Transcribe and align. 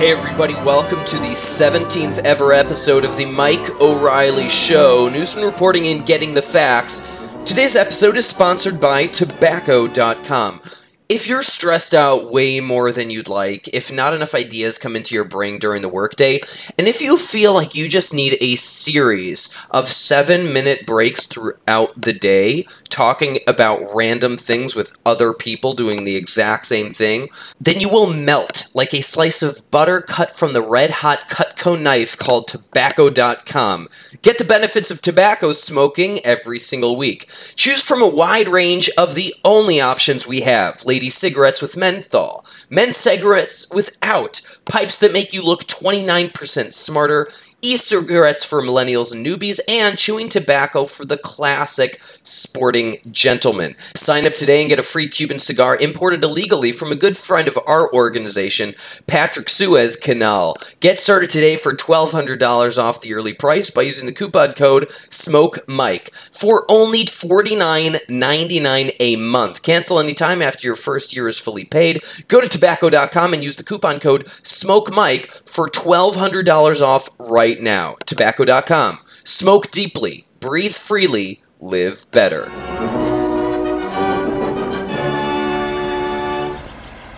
Hey, 0.00 0.12
everybody, 0.12 0.54
welcome 0.54 1.04
to 1.04 1.18
the 1.18 1.32
17th 1.32 2.20
ever 2.20 2.54
episode 2.54 3.04
of 3.04 3.18
the 3.18 3.26
Mike 3.26 3.78
O'Reilly 3.82 4.48
Show. 4.48 5.10
Newsman 5.10 5.44
reporting 5.44 5.84
in 5.84 6.06
Getting 6.06 6.32
the 6.32 6.40
Facts. 6.40 7.06
Today's 7.44 7.76
episode 7.76 8.16
is 8.16 8.26
sponsored 8.26 8.80
by 8.80 9.08
Tobacco.com. 9.08 10.62
If 11.10 11.26
you're 11.26 11.42
stressed 11.42 11.92
out 11.92 12.30
way 12.30 12.60
more 12.60 12.92
than 12.92 13.10
you'd 13.10 13.26
like, 13.26 13.66
if 13.72 13.90
not 13.90 14.14
enough 14.14 14.32
ideas 14.32 14.78
come 14.78 14.94
into 14.94 15.12
your 15.12 15.24
brain 15.24 15.58
during 15.58 15.82
the 15.82 15.88
workday, 15.88 16.40
and 16.78 16.86
if 16.86 17.02
you 17.02 17.18
feel 17.18 17.52
like 17.52 17.74
you 17.74 17.88
just 17.88 18.14
need 18.14 18.38
a 18.40 18.54
series 18.54 19.52
of 19.72 19.88
seven 19.88 20.52
minute 20.52 20.86
breaks 20.86 21.26
throughout 21.26 22.00
the 22.00 22.12
day 22.12 22.64
talking 22.90 23.40
about 23.48 23.82
random 23.92 24.36
things 24.36 24.76
with 24.76 24.92
other 25.04 25.32
people 25.32 25.72
doing 25.72 26.04
the 26.04 26.14
exact 26.14 26.66
same 26.66 26.92
thing, 26.92 27.28
then 27.58 27.80
you 27.80 27.88
will 27.88 28.12
melt 28.12 28.68
like 28.72 28.94
a 28.94 29.00
slice 29.00 29.42
of 29.42 29.68
butter 29.72 30.00
cut 30.00 30.30
from 30.30 30.52
the 30.52 30.62
red 30.62 30.90
hot 30.90 31.28
Cutco 31.28 31.80
knife 31.80 32.16
called 32.16 32.46
Tobacco.com. 32.46 33.88
Get 34.22 34.38
the 34.38 34.44
benefits 34.44 34.92
of 34.92 35.02
tobacco 35.02 35.54
smoking 35.54 36.20
every 36.24 36.60
single 36.60 36.96
week. 36.96 37.28
Choose 37.56 37.82
from 37.82 38.00
a 38.00 38.08
wide 38.08 38.48
range 38.48 38.88
of 38.96 39.16
the 39.16 39.34
only 39.44 39.80
options 39.80 40.28
we 40.28 40.42
have 40.42 40.84
cigarettes 41.08 41.62
with 41.62 41.76
menthol, 41.76 42.44
men's 42.68 42.96
cigarettes 42.98 43.66
without, 43.70 44.42
pipes 44.66 44.98
that 44.98 45.12
make 45.12 45.32
you 45.32 45.42
look 45.42 45.64
29% 45.64 46.72
smarter, 46.72 47.30
e-cigarettes 47.62 48.44
for 48.44 48.62
millennials 48.62 49.12
and 49.12 49.24
newbies, 49.24 49.60
and 49.68 49.98
chewing 49.98 50.28
tobacco 50.28 50.84
for 50.84 51.04
the 51.04 51.16
classic 51.16 52.00
sporting 52.22 52.98
gentleman. 53.10 53.74
Sign 53.94 54.26
up 54.26 54.34
today 54.34 54.60
and 54.60 54.68
get 54.68 54.78
a 54.78 54.82
free 54.82 55.08
Cuban 55.08 55.38
cigar 55.38 55.76
imported 55.76 56.22
illegally 56.22 56.72
from 56.72 56.92
a 56.92 56.96
good 56.96 57.16
friend 57.16 57.48
of 57.48 57.58
our 57.66 57.92
organization, 57.92 58.74
Patrick 59.06 59.48
Suez 59.48 59.96
Canal. 59.96 60.56
Get 60.80 61.00
started 61.00 61.30
today 61.30 61.56
for 61.56 61.74
$1,200 61.74 62.78
off 62.78 63.00
the 63.00 63.14
early 63.14 63.32
price 63.32 63.70
by 63.70 63.82
using 63.82 64.06
the 64.06 64.12
coupon 64.12 64.52
code 64.52 64.88
SMOKEMIKE 65.10 66.12
for 66.32 66.64
only 66.68 67.04
$49.99 67.04 68.96
a 69.00 69.16
month. 69.16 69.62
Cancel 69.62 69.98
anytime 69.98 70.42
after 70.42 70.66
your 70.66 70.76
first 70.76 71.14
year 71.14 71.28
is 71.28 71.38
fully 71.38 71.64
paid. 71.64 72.02
Go 72.28 72.40
to 72.40 72.48
tobacco.com 72.48 73.32
and 73.32 73.42
use 73.42 73.56
the 73.56 73.64
coupon 73.64 73.98
code 74.00 74.26
SMOKEMIKE 74.26 75.26
for 75.48 75.68
$1,200 75.68 76.80
off 76.80 77.08
right 77.18 77.49
now. 77.58 77.96
Tobacco.com. 78.06 78.98
Smoke 79.24 79.70
deeply, 79.70 80.26
breathe 80.38 80.74
freely, 80.74 81.42
live 81.58 82.06
better. 82.12 82.48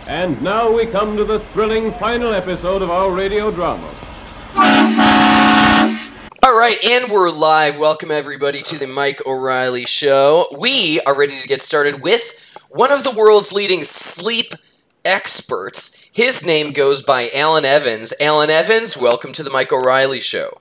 And 0.07 0.41
now 0.41 0.73
we 0.73 0.87
come 0.87 1.17
to 1.17 1.25
the 1.25 1.41
thrilling 1.41 1.91
final 1.95 2.33
episode 2.33 2.81
of 2.81 2.91
our 2.91 3.11
radio 3.11 3.51
drama. 3.51 3.93
All 6.45 6.59
right, 6.59 6.77
and 6.85 7.11
we're 7.11 7.31
live. 7.31 7.79
Welcome, 7.79 8.11
everybody, 8.11 8.63
to 8.63 8.79
the 8.79 8.87
Mike 8.87 9.21
O'Reilly 9.27 9.85
Show. 9.87 10.47
We 10.57 11.01
are 11.03 11.19
ready 11.19 11.41
to 11.41 11.49
get 11.49 11.63
started 11.63 12.03
with 12.03 12.35
one 12.69 12.93
of 12.93 13.05
the 13.05 13.11
world's 13.11 13.53
leading 13.53 13.85
sleep 13.85 14.55
experts. 15.05 16.09
His 16.13 16.45
name 16.45 16.73
goes 16.73 17.03
by 17.03 17.31
Alan 17.35 17.65
Evans. 17.65 18.13
Alan 18.21 18.51
Evans, 18.51 18.97
welcome 18.97 19.33
to 19.33 19.43
the 19.43 19.51
Mike 19.51 19.73
O'Reilly 19.73 20.21
Show. 20.21 20.61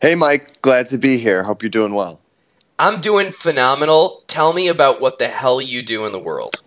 Hey, 0.00 0.14
Mike. 0.14 0.60
Glad 0.62 0.88
to 0.90 0.98
be 0.98 1.18
here. 1.18 1.42
Hope 1.42 1.62
you're 1.62 1.70
doing 1.70 1.94
well. 1.94 2.20
I'm 2.78 3.00
doing 3.00 3.30
phenomenal. 3.30 4.24
Tell 4.26 4.52
me 4.52 4.68
about 4.68 5.00
what 5.00 5.18
the 5.18 5.28
hell 5.28 5.60
you 5.60 5.82
do 5.82 6.04
in 6.06 6.12
the 6.12 6.18
world. 6.18 6.62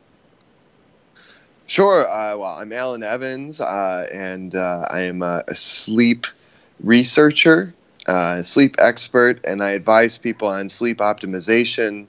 Sure. 1.68 2.08
Uh, 2.08 2.38
well, 2.38 2.58
I'm 2.58 2.72
Alan 2.72 3.04
Evans, 3.04 3.60
uh, 3.60 4.08
and 4.14 4.54
uh, 4.54 4.86
I 4.90 5.02
am 5.02 5.24
a, 5.24 5.44
a 5.48 5.56
sleep 5.56 6.28
researcher, 6.80 7.74
uh, 8.06 8.44
sleep 8.44 8.76
expert, 8.78 9.44
and 9.46 9.64
I 9.64 9.72
advise 9.72 10.18
people 10.18 10.48
on 10.48 10.70
sleep 10.70 11.00
optimization. 11.00 12.06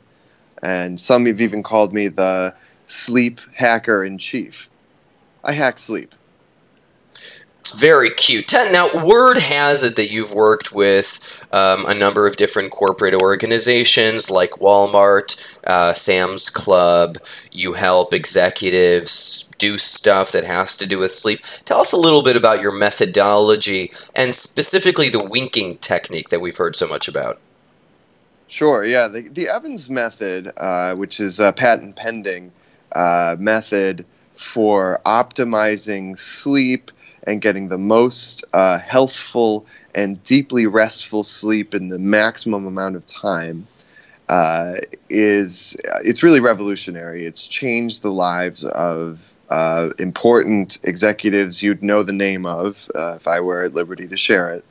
And 0.62 1.00
some 1.00 1.26
have 1.26 1.40
even 1.40 1.62
called 1.62 1.92
me 1.92 2.08
the 2.08 2.54
sleep 2.86 3.40
hacker 3.54 4.04
in 4.04 4.18
chief. 4.18 4.68
I 5.44 5.52
hack 5.52 5.78
sleep. 5.78 6.14
It's 7.60 7.80
very 7.80 8.10
cute. 8.10 8.52
Now, 8.52 9.04
word 9.04 9.38
has 9.38 9.82
it 9.82 9.96
that 9.96 10.08
you've 10.08 10.32
worked 10.32 10.70
with 10.70 11.44
um, 11.52 11.84
a 11.86 11.94
number 11.94 12.24
of 12.28 12.36
different 12.36 12.70
corporate 12.70 13.12
organizations 13.14 14.30
like 14.30 14.50
Walmart, 14.52 15.36
uh, 15.66 15.92
Sam's 15.92 16.48
Club. 16.48 17.18
You 17.50 17.72
help 17.72 18.14
executives 18.14 19.48
do 19.58 19.78
stuff 19.78 20.30
that 20.30 20.44
has 20.44 20.76
to 20.76 20.86
do 20.86 21.00
with 21.00 21.12
sleep. 21.12 21.40
Tell 21.64 21.80
us 21.80 21.90
a 21.90 21.96
little 21.96 22.22
bit 22.22 22.36
about 22.36 22.60
your 22.62 22.70
methodology 22.70 23.90
and 24.14 24.32
specifically 24.32 25.08
the 25.08 25.24
winking 25.24 25.78
technique 25.78 26.28
that 26.28 26.40
we've 26.40 26.56
heard 26.56 26.76
so 26.76 26.86
much 26.86 27.08
about. 27.08 27.40
Sure, 28.46 28.84
yeah. 28.84 29.08
The, 29.08 29.22
the 29.22 29.48
Evans 29.48 29.90
method, 29.90 30.52
uh, 30.56 30.94
which 30.94 31.18
is 31.18 31.40
a 31.40 31.52
patent 31.52 31.96
pending 31.96 32.52
uh, 32.96 33.36
method 33.38 34.04
for 34.36 35.00
optimizing 35.04 36.16
sleep 36.18 36.90
and 37.24 37.40
getting 37.42 37.68
the 37.68 37.78
most 37.78 38.44
uh, 38.52 38.78
healthful 38.78 39.66
and 39.94 40.22
deeply 40.24 40.66
restful 40.66 41.22
sleep 41.22 41.74
in 41.74 41.88
the 41.88 41.98
maximum 41.98 42.66
amount 42.66 42.96
of 42.96 43.04
time 43.06 43.66
uh, 44.28 44.74
is 45.08 45.76
it's 46.04 46.22
really 46.22 46.40
revolutionary. 46.40 47.24
It's 47.24 47.46
changed 47.46 48.02
the 48.02 48.12
lives 48.12 48.64
of 48.64 49.32
uh, 49.50 49.90
important 49.98 50.78
executives 50.82 51.62
you'd 51.62 51.82
know 51.82 52.02
the 52.02 52.12
name 52.12 52.46
of 52.46 52.90
uh, 52.94 53.14
if 53.16 53.28
I 53.28 53.40
were 53.40 53.64
at 53.64 53.74
liberty 53.74 54.08
to 54.08 54.16
share 54.16 54.50
it. 54.50 54.64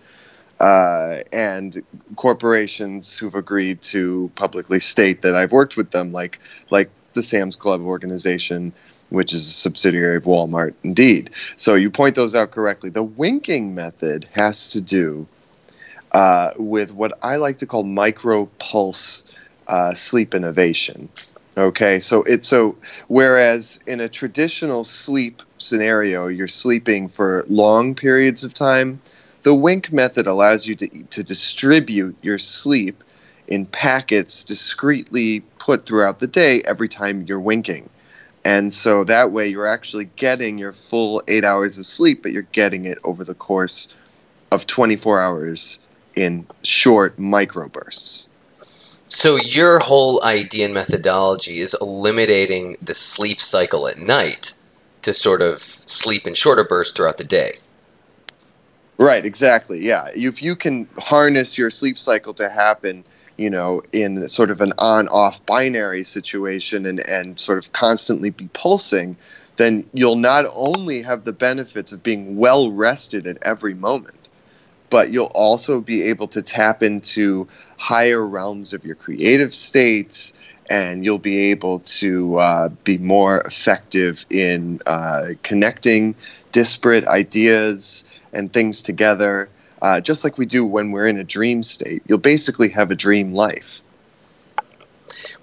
Uh, 0.59 1.19
and 1.33 1.83
corporations 2.15 3.17
who've 3.17 3.35
agreed 3.35 3.81
to 3.81 4.31
publicly 4.35 4.79
state 4.79 5.21
that 5.21 5.35
I've 5.35 5.51
worked 5.51 5.75
with 5.75 5.91
them, 5.91 6.13
like 6.13 6.39
like 6.69 6.89
the 7.15 7.23
Sam's 7.23 7.55
Club 7.55 7.81
organization, 7.81 8.71
which 9.09 9.33
is 9.33 9.47
a 9.47 9.51
subsidiary 9.51 10.17
of 10.17 10.23
Walmart, 10.23 10.73
indeed. 10.83 11.31
So 11.55 11.73
you 11.75 11.89
point 11.89 12.15
those 12.15 12.35
out 12.35 12.51
correctly. 12.51 12.91
The 12.91 13.03
winking 13.03 13.73
method 13.73 14.27
has 14.33 14.69
to 14.69 14.81
do 14.81 15.27
uh, 16.11 16.51
with 16.57 16.93
what 16.93 17.17
I 17.21 17.37
like 17.37 17.57
to 17.57 17.65
call 17.65 17.83
micro 17.83 18.45
pulse 18.59 19.23
uh, 19.67 19.93
sleep 19.93 20.35
innovation. 20.35 21.09
Okay, 21.57 21.99
so 22.01 22.21
it's 22.23 22.47
so 22.47 22.75
whereas 23.07 23.79
in 23.87 24.01
a 24.01 24.09
traditional 24.09 24.83
sleep 24.83 25.41
scenario, 25.57 26.27
you're 26.27 26.47
sleeping 26.47 27.07
for 27.07 27.45
long 27.47 27.95
periods 27.95 28.43
of 28.43 28.53
time, 28.53 29.01
the 29.43 29.55
wink 29.55 29.91
method 29.93 30.27
allows 30.27 30.67
you 30.67 30.75
to, 30.75 31.03
to 31.03 31.23
distribute 31.23 32.15
your 32.21 32.37
sleep 32.37 33.03
in 33.47 33.66
packets 33.66 34.44
discreetly 34.44 35.41
put 35.59 35.85
throughout 35.85 36.19
the 36.19 36.28
day 36.28 36.61
every 36.63 36.88
time 36.88 37.23
you're 37.23 37.39
winking. 37.39 37.89
And 38.44 38.73
so 38.73 39.03
that 39.06 39.31
way 39.31 39.47
you're 39.47 39.66
actually 39.66 40.06
getting 40.16 40.57
your 40.57 40.72
full 40.72 41.23
eight 41.28 41.44
hours 41.44 41.78
of 41.78 41.85
sleep, 41.85 42.22
but 42.22 42.31
you're 42.31 42.44
getting 42.44 42.85
it 42.85 43.00
over 43.03 43.23
the 43.23 43.34
course 43.34 43.88
of 44.51 44.67
24 44.67 45.19
hours 45.19 45.79
in 46.16 46.45
short 46.63 47.17
microbursts. 47.17 48.28
So 49.07 49.38
your 49.38 49.79
whole 49.79 50.23
idea 50.23 50.66
and 50.66 50.73
methodology 50.73 51.59
is 51.59 51.75
eliminating 51.81 52.78
the 52.81 52.94
sleep 52.94 53.39
cycle 53.39 53.88
at 53.88 53.97
night 53.97 54.53
to 55.01 55.13
sort 55.13 55.41
of 55.41 55.57
sleep 55.57 56.28
in 56.28 56.34
shorter 56.34 56.63
bursts 56.63 56.95
throughout 56.95 57.17
the 57.17 57.23
day. 57.23 57.57
Right, 58.97 59.25
exactly. 59.25 59.79
Yeah. 59.79 60.09
If 60.16 60.41
you 60.41 60.55
can 60.55 60.88
harness 60.97 61.57
your 61.57 61.69
sleep 61.69 61.97
cycle 61.97 62.34
to 62.35 62.50
happen 62.50 63.03
you 63.38 63.50
know, 63.50 63.81
in 63.91 64.28
sort 64.28 64.50
of 64.50 64.62
an 64.62 64.73
on 64.78 65.07
off 65.09 65.46
binary 65.46 66.03
situation 66.03 66.85
and, 66.85 67.00
and 67.07 67.40
sort 67.40 67.57
of 67.57 67.72
constantly 67.73 68.29
be 68.29 68.50
pulsing, 68.53 69.17
then 69.58 69.87
you'll 69.93 70.16
not 70.16 70.46
only 70.53 71.02
have 71.02 71.26
the 71.26 71.34
benefits 71.34 71.91
of 71.91 72.03
being 72.03 72.37
well 72.37 72.72
rested 72.72 73.28
at 73.28 73.37
every 73.41 73.73
moment, 73.73 74.29
but 74.90 75.11
you'll 75.11 75.32
also 75.35 75.82
be 75.82 76.03
able 76.03 76.28
to 76.28 76.41
tap 76.41 76.84
into 76.84 77.47
higher 77.78 78.26
realms 78.26 78.73
of 78.73 78.85
your 78.85 78.96
creative 78.96 79.53
states 79.53 80.34
and 80.70 81.05
you'll 81.05 81.20
be 81.20 81.52
able 81.52 81.79
to 81.79 82.35
uh, 82.38 82.70
be 82.84 82.97
more 82.97 83.41
effective 83.41 84.26
in 84.29 84.79
uh, 84.85 85.29
connecting 85.43 86.16
disparate 86.52 87.05
ideas 87.08 88.03
and 88.34 88.52
things 88.52 88.81
together 88.81 89.49
uh, 89.81 90.01
just 90.01 90.23
like 90.23 90.37
we 90.37 90.45
do 90.45 90.66
when 90.66 90.91
we're 90.91 91.07
in 91.07 91.17
a 91.17 91.23
dream 91.23 91.63
state. 91.63 92.03
You'll 92.07 92.17
basically 92.17 92.69
have 92.69 92.91
a 92.91 92.95
dream 92.95 93.33
life. 93.33 93.81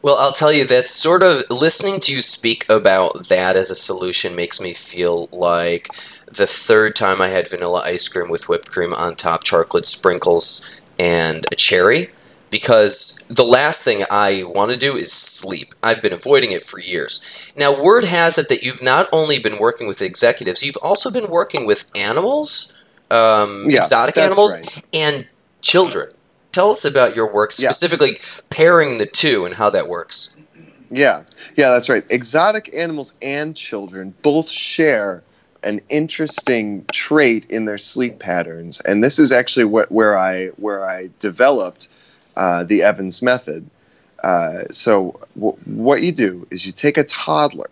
Well, 0.00 0.16
I'll 0.16 0.32
tell 0.32 0.52
you 0.52 0.66
that 0.66 0.86
sort 0.86 1.22
of 1.22 1.42
listening 1.48 2.00
to 2.00 2.12
you 2.12 2.20
speak 2.22 2.68
about 2.68 3.28
that 3.28 3.56
as 3.56 3.70
a 3.70 3.76
solution 3.76 4.34
makes 4.34 4.60
me 4.60 4.72
feel 4.74 5.28
like 5.30 5.88
the 6.26 6.46
third 6.46 6.96
time 6.96 7.20
I 7.20 7.28
had 7.28 7.48
vanilla 7.48 7.82
ice 7.84 8.08
cream 8.08 8.28
with 8.28 8.48
whipped 8.48 8.70
cream 8.70 8.92
on 8.92 9.14
top, 9.14 9.44
chocolate 9.44 9.86
sprinkles, 9.86 10.68
and 10.98 11.46
a 11.52 11.54
cherry. 11.54 12.10
because 12.52 13.18
the 13.28 13.44
last 13.44 13.82
thing 13.82 14.04
I 14.10 14.42
want 14.44 14.70
to 14.70 14.76
do 14.76 14.94
is 14.94 15.10
sleep. 15.10 15.74
I've 15.82 16.02
been 16.02 16.12
avoiding 16.12 16.52
it 16.52 16.62
for 16.62 16.78
years. 16.78 17.20
Now, 17.56 17.82
word 17.82 18.04
has 18.04 18.36
it 18.36 18.48
that 18.50 18.62
you've 18.62 18.82
not 18.82 19.08
only 19.10 19.38
been 19.38 19.58
working 19.58 19.88
with 19.88 20.02
executives, 20.02 20.62
you've 20.62 20.76
also 20.82 21.10
been 21.10 21.30
working 21.30 21.66
with 21.66 21.90
animals, 21.96 22.72
um, 23.12 23.68
Yeah, 23.70 23.80
exotic 23.80 24.16
animals, 24.18 24.54
right. 24.54 24.82
and 24.92 25.28
children. 25.60 26.08
Tell 26.52 26.70
us 26.70 26.84
about 26.84 27.14
your 27.16 27.32
work, 27.32 27.52
Yeah. 27.58 27.70
specifically 27.70 28.18
pairing 28.50 28.98
the 28.98 29.06
two 29.06 29.44
and 29.46 29.54
how 29.54 29.70
that 29.70 29.88
works. 29.88 30.36
Yeah, 30.90 31.22
yeah, 31.56 31.70
that's 31.70 31.88
right. 31.88 32.04
Exotic 32.10 32.74
animals 32.76 33.14
and 33.22 33.56
children 33.56 34.14
both 34.22 34.50
share 34.50 35.22
an 35.62 35.80
interesting 35.88 36.84
trait 36.92 37.46
in 37.48 37.64
their 37.64 37.78
sleep 37.78 38.18
patterns, 38.18 38.80
and 38.82 39.02
this 39.02 39.18
is 39.18 39.32
actually 39.32 39.64
what 39.64 39.90
where 39.92 40.18
I 40.18 40.48
where 40.58 40.84
I 40.88 41.08
developed 41.20 41.88
uh, 42.36 42.64
the 42.64 42.82
Evans 42.82 43.22
method. 43.22 43.68
Uh, 44.22 44.64
so 44.70 45.18
w- 45.34 45.56
what 45.64 46.02
you 46.02 46.12
do 46.12 46.46
is 46.50 46.66
you 46.66 46.72
take 46.72 46.98
a 46.98 47.04
toddler, 47.04 47.70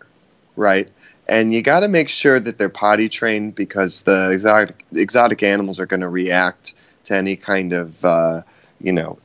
right, 0.55 0.89
and 1.31 1.53
you 1.53 1.61
got 1.61 1.79
to 1.79 1.87
make 1.87 2.09
sure 2.09 2.41
that 2.41 2.57
they're 2.57 2.69
potty 2.69 3.07
trained 3.07 3.55
because 3.55 4.01
the 4.01 4.29
exotic 4.31 4.85
exotic 4.93 5.41
animals 5.41 5.79
are 5.79 5.85
going 5.85 6.01
to 6.01 6.09
react 6.09 6.73
to 7.05 7.15
any 7.15 7.37
kind 7.37 7.71
of 7.71 8.03
uh, 8.03 8.41
you 8.81 8.91
know 8.91 9.17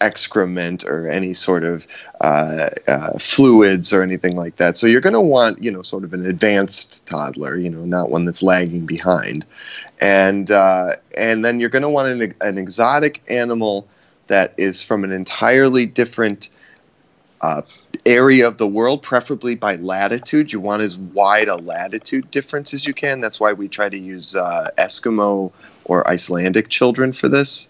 excrement 0.00 0.84
or 0.84 1.08
any 1.08 1.34
sort 1.34 1.64
of 1.64 1.86
uh, 2.20 2.68
uh, 2.86 3.18
fluids 3.18 3.92
or 3.92 4.02
anything 4.02 4.36
like 4.36 4.56
that. 4.56 4.76
So 4.76 4.86
you're 4.86 5.00
going 5.00 5.14
to 5.14 5.20
want, 5.20 5.62
you 5.62 5.70
know, 5.70 5.82
sort 5.82 6.02
of 6.02 6.12
an 6.12 6.26
advanced 6.26 7.06
toddler, 7.06 7.56
you 7.56 7.70
know, 7.70 7.84
not 7.84 8.10
one 8.10 8.24
that's 8.24 8.42
lagging 8.42 8.86
behind, 8.86 9.44
and 10.00 10.48
uh, 10.50 10.96
and 11.16 11.44
then 11.44 11.58
you're 11.58 11.70
going 11.70 11.82
to 11.82 11.88
want 11.88 12.08
an, 12.08 12.34
an 12.40 12.56
exotic 12.56 13.20
animal 13.28 13.88
that 14.28 14.54
is 14.56 14.80
from 14.80 15.02
an 15.02 15.10
entirely 15.10 15.86
different. 15.86 16.50
Area 18.04 18.48
of 18.48 18.58
the 18.58 18.66
world, 18.66 19.02
preferably 19.02 19.54
by 19.54 19.76
latitude. 19.76 20.52
You 20.52 20.60
want 20.60 20.82
as 20.82 20.96
wide 20.96 21.48
a 21.48 21.56
latitude 21.56 22.30
difference 22.30 22.74
as 22.74 22.84
you 22.84 22.94
can. 22.94 23.20
That's 23.20 23.38
why 23.38 23.52
we 23.52 23.68
try 23.68 23.88
to 23.88 23.98
use 23.98 24.34
uh, 24.34 24.70
Eskimo 24.76 25.52
or 25.84 26.08
Icelandic 26.08 26.68
children 26.68 27.12
for 27.12 27.28
this. 27.28 27.68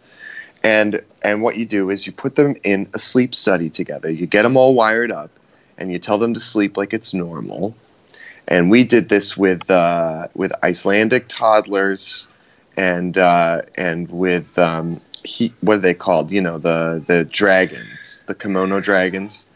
And 0.62 1.02
and 1.22 1.42
what 1.42 1.56
you 1.56 1.66
do 1.66 1.90
is 1.90 2.06
you 2.06 2.12
put 2.12 2.36
them 2.36 2.56
in 2.64 2.88
a 2.94 2.98
sleep 2.98 3.34
study 3.34 3.68
together. 3.68 4.10
You 4.10 4.26
get 4.26 4.42
them 4.42 4.56
all 4.56 4.74
wired 4.74 5.12
up 5.12 5.30
and 5.76 5.92
you 5.92 5.98
tell 5.98 6.18
them 6.18 6.34
to 6.34 6.40
sleep 6.40 6.76
like 6.76 6.94
it's 6.94 7.12
normal. 7.12 7.74
And 8.48 8.70
we 8.70 8.84
did 8.84 9.08
this 9.08 9.36
with 9.36 9.70
uh, 9.70 10.28
with 10.34 10.52
Icelandic 10.62 11.26
toddlers 11.28 12.26
and 12.76 13.18
uh, 13.18 13.62
and 13.76 14.10
with 14.10 14.58
um, 14.58 15.00
he, 15.24 15.52
what 15.60 15.76
are 15.76 15.80
they 15.80 15.94
called? 15.94 16.30
You 16.30 16.40
know 16.40 16.58
the 16.58 17.02
the 17.06 17.24
dragons 17.24 18.24
the 18.26 18.34
kimono 18.34 18.80
dragons 18.80 19.46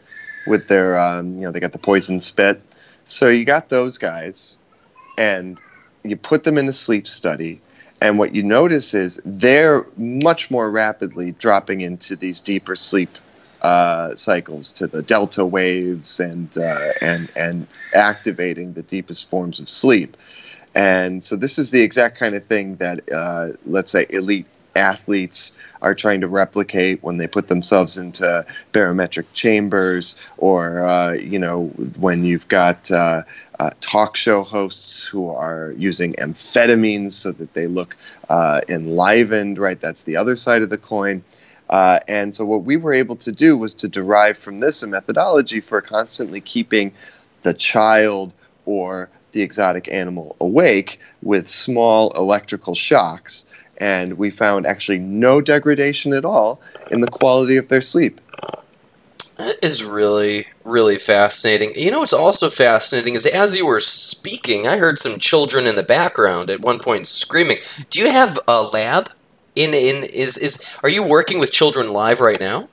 with 0.47 0.67
their 0.67 0.97
um, 0.99 1.35
you 1.37 1.41
know 1.45 1.51
they 1.51 1.59
got 1.59 1.73
the 1.73 1.79
poison 1.79 2.19
spit 2.19 2.61
so 3.05 3.29
you 3.29 3.45
got 3.45 3.69
those 3.69 3.97
guys 3.97 4.57
and 5.17 5.59
you 6.03 6.15
put 6.15 6.43
them 6.43 6.57
in 6.57 6.67
a 6.67 6.73
sleep 6.73 7.07
study 7.07 7.61
and 8.01 8.19
what 8.19 8.35
you 8.35 8.43
notice 8.43 8.93
is 8.93 9.19
they're 9.25 9.85
much 9.97 10.51
more 10.51 10.69
rapidly 10.69 11.31
dropping 11.33 11.81
into 11.81 12.15
these 12.15 12.39
deeper 12.39 12.75
sleep 12.75 13.17
uh, 13.61 14.13
cycles 14.15 14.71
to 14.73 14.87
the 14.87 15.01
delta 15.01 15.45
waves 15.45 16.19
and 16.19 16.57
uh, 16.57 16.91
and 17.01 17.31
and 17.35 17.67
activating 17.95 18.73
the 18.73 18.83
deepest 18.83 19.27
forms 19.29 19.59
of 19.59 19.67
sleep. 19.67 20.15
And 20.75 21.23
so 21.23 21.35
this 21.35 21.57
is 21.57 21.71
the 21.71 21.81
exact 21.81 22.19
kind 22.19 22.35
of 22.35 22.45
thing 22.45 22.75
that 22.75 23.01
uh, 23.11 23.49
let's 23.65 23.91
say 23.91 24.05
elite 24.09 24.45
athletes 24.77 25.51
are 25.81 25.93
trying 25.93 26.21
to 26.21 26.27
replicate 26.27 27.03
when 27.03 27.17
they 27.17 27.27
put 27.27 27.47
themselves 27.47 27.97
into 27.97 28.45
barometric 28.71 29.31
chambers 29.33 30.15
or 30.37 30.85
uh, 30.85 31.13
you 31.13 31.39
know 31.39 31.67
when 31.97 32.23
you've 32.23 32.47
got 32.47 32.89
uh, 32.91 33.23
uh, 33.59 33.69
talk 33.81 34.15
show 34.15 34.43
hosts 34.43 35.05
who 35.05 35.29
are 35.29 35.73
using 35.77 36.13
amphetamines 36.13 37.13
so 37.13 37.31
that 37.31 37.53
they 37.53 37.67
look 37.67 37.97
uh, 38.29 38.61
enlivened 38.69 39.57
right? 39.57 39.81
That's 39.81 40.03
the 40.03 40.17
other 40.17 40.35
side 40.35 40.61
of 40.61 40.69
the 40.69 40.77
coin. 40.77 41.23
Uh, 41.69 41.99
and 42.07 42.33
so 42.33 42.45
what 42.45 42.63
we 42.63 42.77
were 42.77 42.93
able 42.93 43.17
to 43.17 43.31
do 43.31 43.57
was 43.57 43.73
to 43.73 43.89
derive 43.89 44.37
from 44.37 44.59
this 44.59 44.83
a 44.83 44.87
methodology 44.87 45.59
for 45.59 45.81
constantly 45.81 46.39
keeping 46.39 46.93
the 47.41 47.53
child 47.53 48.33
or 48.65 49.09
the 49.31 49.41
exotic 49.41 49.91
animal 49.91 50.35
awake 50.39 50.99
with 51.21 51.47
small 51.47 52.11
electrical 52.11 52.73
shocks 52.73 53.45
and 53.77 54.17
we 54.17 54.29
found 54.29 54.65
actually 54.65 54.99
no 54.99 55.41
degradation 55.41 56.13
at 56.13 56.25
all 56.25 56.59
in 56.91 57.01
the 57.01 57.11
quality 57.11 57.57
of 57.57 57.67
their 57.67 57.81
sleep. 57.81 58.19
That 59.37 59.57
is 59.61 59.83
really, 59.83 60.47
really 60.63 60.97
fascinating. 60.97 61.73
You 61.75 61.91
know 61.91 61.99
what's 61.99 62.13
also 62.13 62.49
fascinating 62.49 63.13
is 63.13 63.25
as 63.27 63.55
you 63.55 63.67
were 63.67 63.79
speaking, 63.79 64.67
I 64.67 64.77
heard 64.77 64.97
some 64.97 65.19
children 65.19 65.67
in 65.67 65.75
the 65.75 65.83
background 65.83 66.49
at 66.49 66.61
one 66.61 66.79
point 66.79 67.07
screaming. 67.07 67.57
Do 67.91 67.99
you 67.99 68.09
have 68.09 68.39
a 68.47 68.63
lab? 68.63 69.11
In 69.55 69.73
in 69.73 70.03
is 70.03 70.37
is 70.37 70.63
are 70.83 70.89
you 70.89 71.03
working 71.03 71.39
with 71.39 71.51
children 71.51 71.91
live 71.91 72.19
right 72.19 72.39
now? 72.39 72.67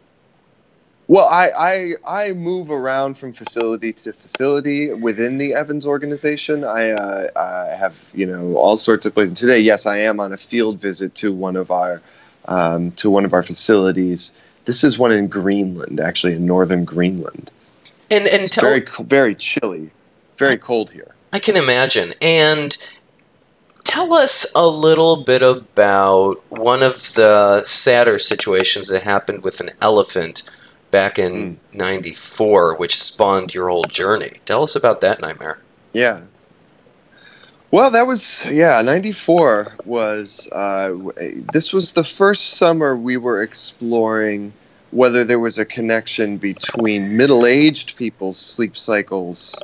Well, 1.06 1.28
I, 1.28 1.50
I 1.50 2.28
I 2.28 2.32
move 2.32 2.70
around 2.70 3.18
from 3.18 3.34
facility 3.34 3.92
to 3.92 4.12
facility 4.14 4.92
within 4.92 5.36
the 5.36 5.52
Evans 5.52 5.84
organization. 5.84 6.64
I, 6.64 6.92
uh, 6.92 7.28
I 7.36 7.74
have 7.74 7.94
you 8.14 8.24
know 8.24 8.56
all 8.56 8.76
sorts 8.76 9.04
of 9.04 9.12
places. 9.12 9.38
Today, 9.38 9.58
yes, 9.58 9.84
I 9.84 9.98
am 9.98 10.18
on 10.18 10.32
a 10.32 10.38
field 10.38 10.80
visit 10.80 11.14
to 11.16 11.32
one 11.32 11.56
of 11.56 11.70
our 11.70 12.00
um, 12.46 12.90
to 12.92 13.10
one 13.10 13.26
of 13.26 13.34
our 13.34 13.42
facilities. 13.42 14.32
This 14.64 14.82
is 14.82 14.98
one 14.98 15.12
in 15.12 15.28
Greenland, 15.28 16.00
actually 16.00 16.34
in 16.34 16.46
northern 16.46 16.86
Greenland. 16.86 17.50
And 18.10 18.26
and 18.26 18.54
very 18.54 18.86
very 19.00 19.34
chilly, 19.34 19.90
very 20.38 20.56
cold 20.56 20.90
here. 20.90 21.14
I 21.34 21.38
can 21.38 21.56
imagine. 21.56 22.14
And 22.22 22.78
tell 23.82 24.14
us 24.14 24.46
a 24.54 24.66
little 24.66 25.16
bit 25.16 25.42
about 25.42 26.42
one 26.48 26.82
of 26.82 27.12
the 27.12 27.62
sadder 27.66 28.18
situations 28.18 28.88
that 28.88 29.02
happened 29.02 29.42
with 29.42 29.60
an 29.60 29.70
elephant 29.82 30.44
back 30.94 31.18
in 31.18 31.58
'94, 31.72 32.76
which 32.76 32.96
spawned 32.96 33.52
your 33.52 33.68
whole 33.68 33.82
journey. 33.82 34.30
Tell 34.46 34.62
us 34.62 34.76
about 34.76 35.00
that 35.00 35.20
nightmare. 35.20 35.58
Yeah. 35.92 36.20
Well, 37.72 37.90
that 37.90 38.06
was 38.06 38.46
yeah. 38.48 38.80
'94 38.80 39.78
was 39.84 40.48
uh, 40.52 40.94
this 41.52 41.72
was 41.72 41.94
the 41.94 42.04
first 42.04 42.58
summer 42.58 42.96
we 42.96 43.16
were 43.16 43.42
exploring 43.42 44.52
whether 44.92 45.24
there 45.24 45.40
was 45.40 45.58
a 45.58 45.64
connection 45.64 46.36
between 46.36 47.16
middle-aged 47.16 47.96
people's 47.96 48.38
sleep 48.38 48.76
cycles 48.76 49.60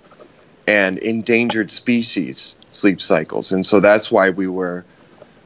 and 0.66 0.98
endangered 0.98 1.70
species 1.70 2.56
sleep 2.72 3.00
cycles, 3.00 3.52
and 3.52 3.64
so 3.64 3.78
that's 3.78 4.10
why 4.10 4.30
we 4.30 4.48
were 4.48 4.84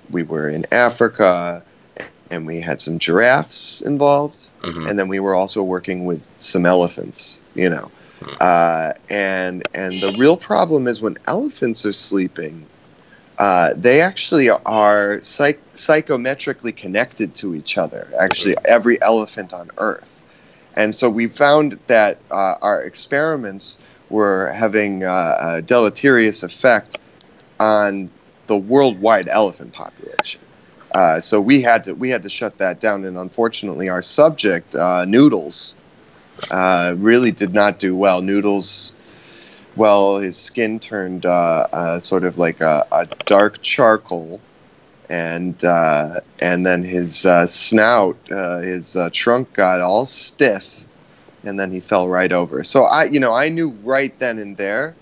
we 0.08 0.22
were 0.22 0.48
in 0.48 0.64
Africa, 0.72 1.62
and 2.30 2.46
we 2.46 2.60
had 2.60 2.80
some 2.80 2.98
giraffes 2.98 3.82
involved, 3.82 4.46
Mhm. 4.62 4.88
and 4.88 4.98
then 4.98 5.08
we 5.08 5.20
were 5.20 5.34
also 5.34 5.62
working 5.62 6.04
with 6.04 6.22
some 6.38 6.66
elephants. 6.66 7.40
You 7.54 7.70
know. 7.70 7.90
Uh, 8.40 8.92
and 9.10 9.62
and 9.74 10.00
the 10.00 10.12
real 10.18 10.36
problem 10.36 10.86
is 10.86 11.00
when 11.00 11.16
elephants 11.26 11.84
are 11.84 11.92
sleeping, 11.92 12.66
uh, 13.38 13.74
they 13.76 14.00
actually 14.00 14.48
are 14.48 15.20
psych- 15.20 15.60
psychometrically 15.74 16.74
connected 16.74 17.34
to 17.34 17.54
each 17.54 17.76
other. 17.76 18.08
Actually, 18.18 18.56
every 18.64 19.00
elephant 19.02 19.52
on 19.52 19.70
Earth, 19.78 20.08
and 20.74 20.94
so 20.94 21.10
we 21.10 21.26
found 21.28 21.78
that 21.86 22.18
uh, 22.30 22.54
our 22.62 22.82
experiments 22.82 23.76
were 24.08 24.50
having 24.52 25.04
uh, 25.04 25.36
a 25.56 25.62
deleterious 25.62 26.42
effect 26.42 26.96
on 27.60 28.08
the 28.46 28.56
worldwide 28.56 29.28
elephant 29.28 29.72
population. 29.72 30.40
Uh, 30.94 31.18
so 31.18 31.40
we 31.40 31.60
had 31.60 31.82
to 31.84 31.92
we 31.94 32.08
had 32.08 32.22
to 32.22 32.30
shut 32.30 32.56
that 32.58 32.78
down, 32.80 33.04
and 33.04 33.18
unfortunately, 33.18 33.88
our 33.88 34.00
subject, 34.00 34.76
uh, 34.76 35.04
Noodles, 35.04 35.74
uh, 36.52 36.94
really 36.96 37.32
did 37.32 37.52
not 37.52 37.80
do 37.80 37.96
well. 37.96 38.22
Noodles, 38.22 38.94
well, 39.74 40.18
his 40.18 40.36
skin 40.36 40.78
turned 40.78 41.26
uh, 41.26 41.66
uh, 41.72 41.98
sort 41.98 42.22
of 42.22 42.38
like 42.38 42.60
a, 42.60 42.86
a 42.92 43.06
dark 43.26 43.60
charcoal, 43.60 44.40
and 45.08 45.64
and 45.64 46.64
then 46.64 46.84
his 46.84 47.26
snout, 47.46 48.16
his 48.28 48.96
trunk 49.12 49.52
got 49.52 49.80
all 49.80 50.06
stiff, 50.06 50.84
and 51.42 51.58
then 51.58 51.72
he 51.72 51.80
fell 51.80 52.08
right 52.08 52.30
over. 52.30 52.62
So 52.62 52.84
I, 52.84 53.06
you 53.06 53.18
know, 53.18 53.34
I 53.34 53.48
knew 53.48 53.70
right 53.82 54.16
then 54.20 54.38
and 54.38 54.56
there 54.56 54.94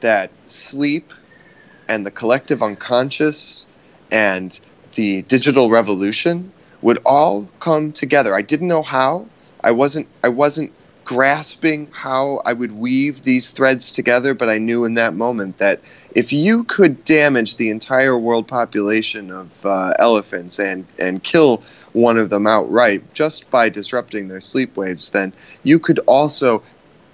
that 0.00 0.30
sleep 0.44 1.12
and 1.88 2.04
the 2.04 2.10
collective 2.10 2.62
unconscious 2.62 3.66
and 4.10 4.60
the 4.94 5.22
digital 5.22 5.70
revolution 5.70 6.52
would 6.82 6.98
all 7.04 7.48
come 7.58 7.92
together. 7.92 8.34
I 8.34 8.42
didn't 8.42 8.68
know 8.68 8.82
how. 8.82 9.26
I 9.62 9.72
wasn't 9.72 10.08
I 10.24 10.28
wasn't 10.28 10.72
grasping 11.04 11.86
how 11.86 12.40
I 12.44 12.52
would 12.52 12.72
weave 12.72 13.24
these 13.24 13.50
threads 13.50 13.90
together, 13.90 14.32
but 14.32 14.48
I 14.48 14.58
knew 14.58 14.84
in 14.84 14.94
that 14.94 15.14
moment 15.14 15.58
that 15.58 15.80
if 16.14 16.32
you 16.32 16.64
could 16.64 17.04
damage 17.04 17.56
the 17.56 17.70
entire 17.70 18.16
world 18.16 18.46
population 18.46 19.30
of 19.30 19.50
uh, 19.64 19.92
elephants 19.98 20.58
and 20.58 20.86
and 20.98 21.22
kill 21.22 21.62
one 21.92 22.18
of 22.18 22.30
them 22.30 22.46
outright 22.46 23.12
just 23.12 23.50
by 23.50 23.68
disrupting 23.68 24.28
their 24.28 24.40
sleep 24.40 24.76
waves, 24.76 25.10
then 25.10 25.32
you 25.62 25.78
could 25.78 25.98
also 26.06 26.62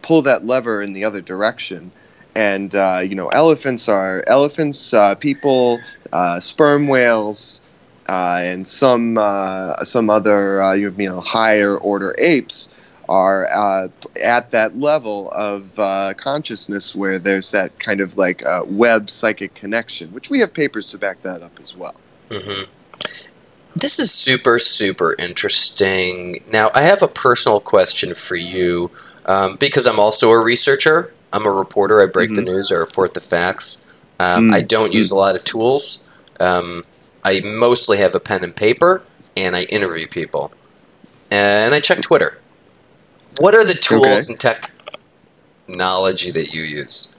pull 0.02 0.22
that 0.22 0.46
lever 0.46 0.82
in 0.82 0.92
the 0.92 1.04
other 1.04 1.20
direction. 1.20 1.90
And 2.34 2.74
uh, 2.74 3.00
you 3.02 3.14
know, 3.14 3.28
elephants 3.28 3.88
are 3.88 4.22
elephants, 4.26 4.92
uh, 4.92 5.14
people, 5.14 5.80
uh, 6.12 6.38
sperm 6.38 6.86
whales, 6.86 7.62
uh, 8.08 8.40
and 8.42 8.66
some 8.66 9.18
uh, 9.18 9.82
some 9.84 10.10
other 10.10 10.62
uh, 10.62 10.72
you 10.72 10.90
know 10.90 11.20
higher 11.20 11.76
order 11.76 12.14
apes 12.18 12.68
are 13.08 13.46
uh, 13.52 13.88
at 14.22 14.50
that 14.50 14.78
level 14.78 15.30
of 15.32 15.78
uh, 15.78 16.14
consciousness 16.16 16.94
where 16.94 17.18
there's 17.18 17.50
that 17.50 17.78
kind 17.78 18.00
of 18.00 18.16
like 18.16 18.44
uh, 18.44 18.62
web 18.66 19.10
psychic 19.10 19.54
connection, 19.54 20.12
which 20.12 20.30
we 20.30 20.40
have 20.40 20.52
papers 20.52 20.90
to 20.90 20.98
back 20.98 21.22
that 21.22 21.42
up 21.42 21.58
as 21.60 21.76
well. 21.76 21.94
Mm-hmm. 22.30 22.70
This 23.74 23.98
is 23.98 24.10
super, 24.10 24.58
super 24.58 25.14
interesting. 25.18 26.42
Now, 26.50 26.70
I 26.74 26.82
have 26.82 27.02
a 27.02 27.08
personal 27.08 27.60
question 27.60 28.14
for 28.14 28.34
you 28.34 28.90
um, 29.26 29.56
because 29.56 29.86
I'm 29.86 30.00
also 30.00 30.30
a 30.30 30.42
researcher. 30.42 31.12
I'm 31.32 31.46
a 31.46 31.50
reporter. 31.50 32.02
I 32.02 32.06
break 32.06 32.30
mm-hmm. 32.30 32.36
the 32.36 32.52
news, 32.52 32.72
I 32.72 32.76
report 32.76 33.14
the 33.14 33.20
facts. 33.20 33.84
Um, 34.18 34.46
mm-hmm. 34.46 34.54
I 34.54 34.62
don't 34.62 34.94
use 34.94 35.10
a 35.10 35.16
lot 35.16 35.36
of 35.36 35.44
tools. 35.44 36.08
Um, 36.40 36.84
I 37.26 37.40
mostly 37.40 37.98
have 37.98 38.14
a 38.14 38.20
pen 38.20 38.44
and 38.44 38.54
paper, 38.54 39.02
and 39.36 39.56
I 39.56 39.62
interview 39.62 40.06
people. 40.06 40.52
And 41.28 41.74
I 41.74 41.80
check 41.80 42.00
Twitter. 42.00 42.38
What 43.38 43.52
are 43.52 43.64
the 43.64 43.74
tools 43.74 44.30
okay. 44.30 44.54
and 44.54 44.60
technology 45.66 46.30
that 46.30 46.52
you 46.52 46.62
use? 46.62 47.16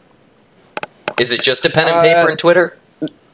Is 1.19 1.33
it 1.33 1.43
just 1.43 1.65
a 1.65 1.69
pen 1.69 1.89
and 1.89 2.01
paper 2.01 2.27
uh, 2.27 2.29
and 2.29 2.39
Twitter? 2.39 2.77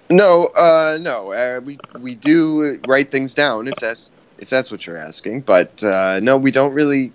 No, 0.10 0.48
uh, 0.48 0.98
no. 1.00 1.32
Uh, 1.32 1.62
we 1.64 1.78
we 2.00 2.16
do 2.16 2.80
write 2.88 3.12
things 3.12 3.36
down 3.36 3.68
if 3.68 3.76
that's 3.76 4.10
if 4.40 4.50
that's 4.50 4.72
what 4.72 4.88
you're 4.88 4.98
asking. 4.98 5.42
But 5.42 5.84
uh, 5.84 6.22
no, 6.24 6.38
we 6.38 6.50
don't 6.50 6.74
really 6.74 7.14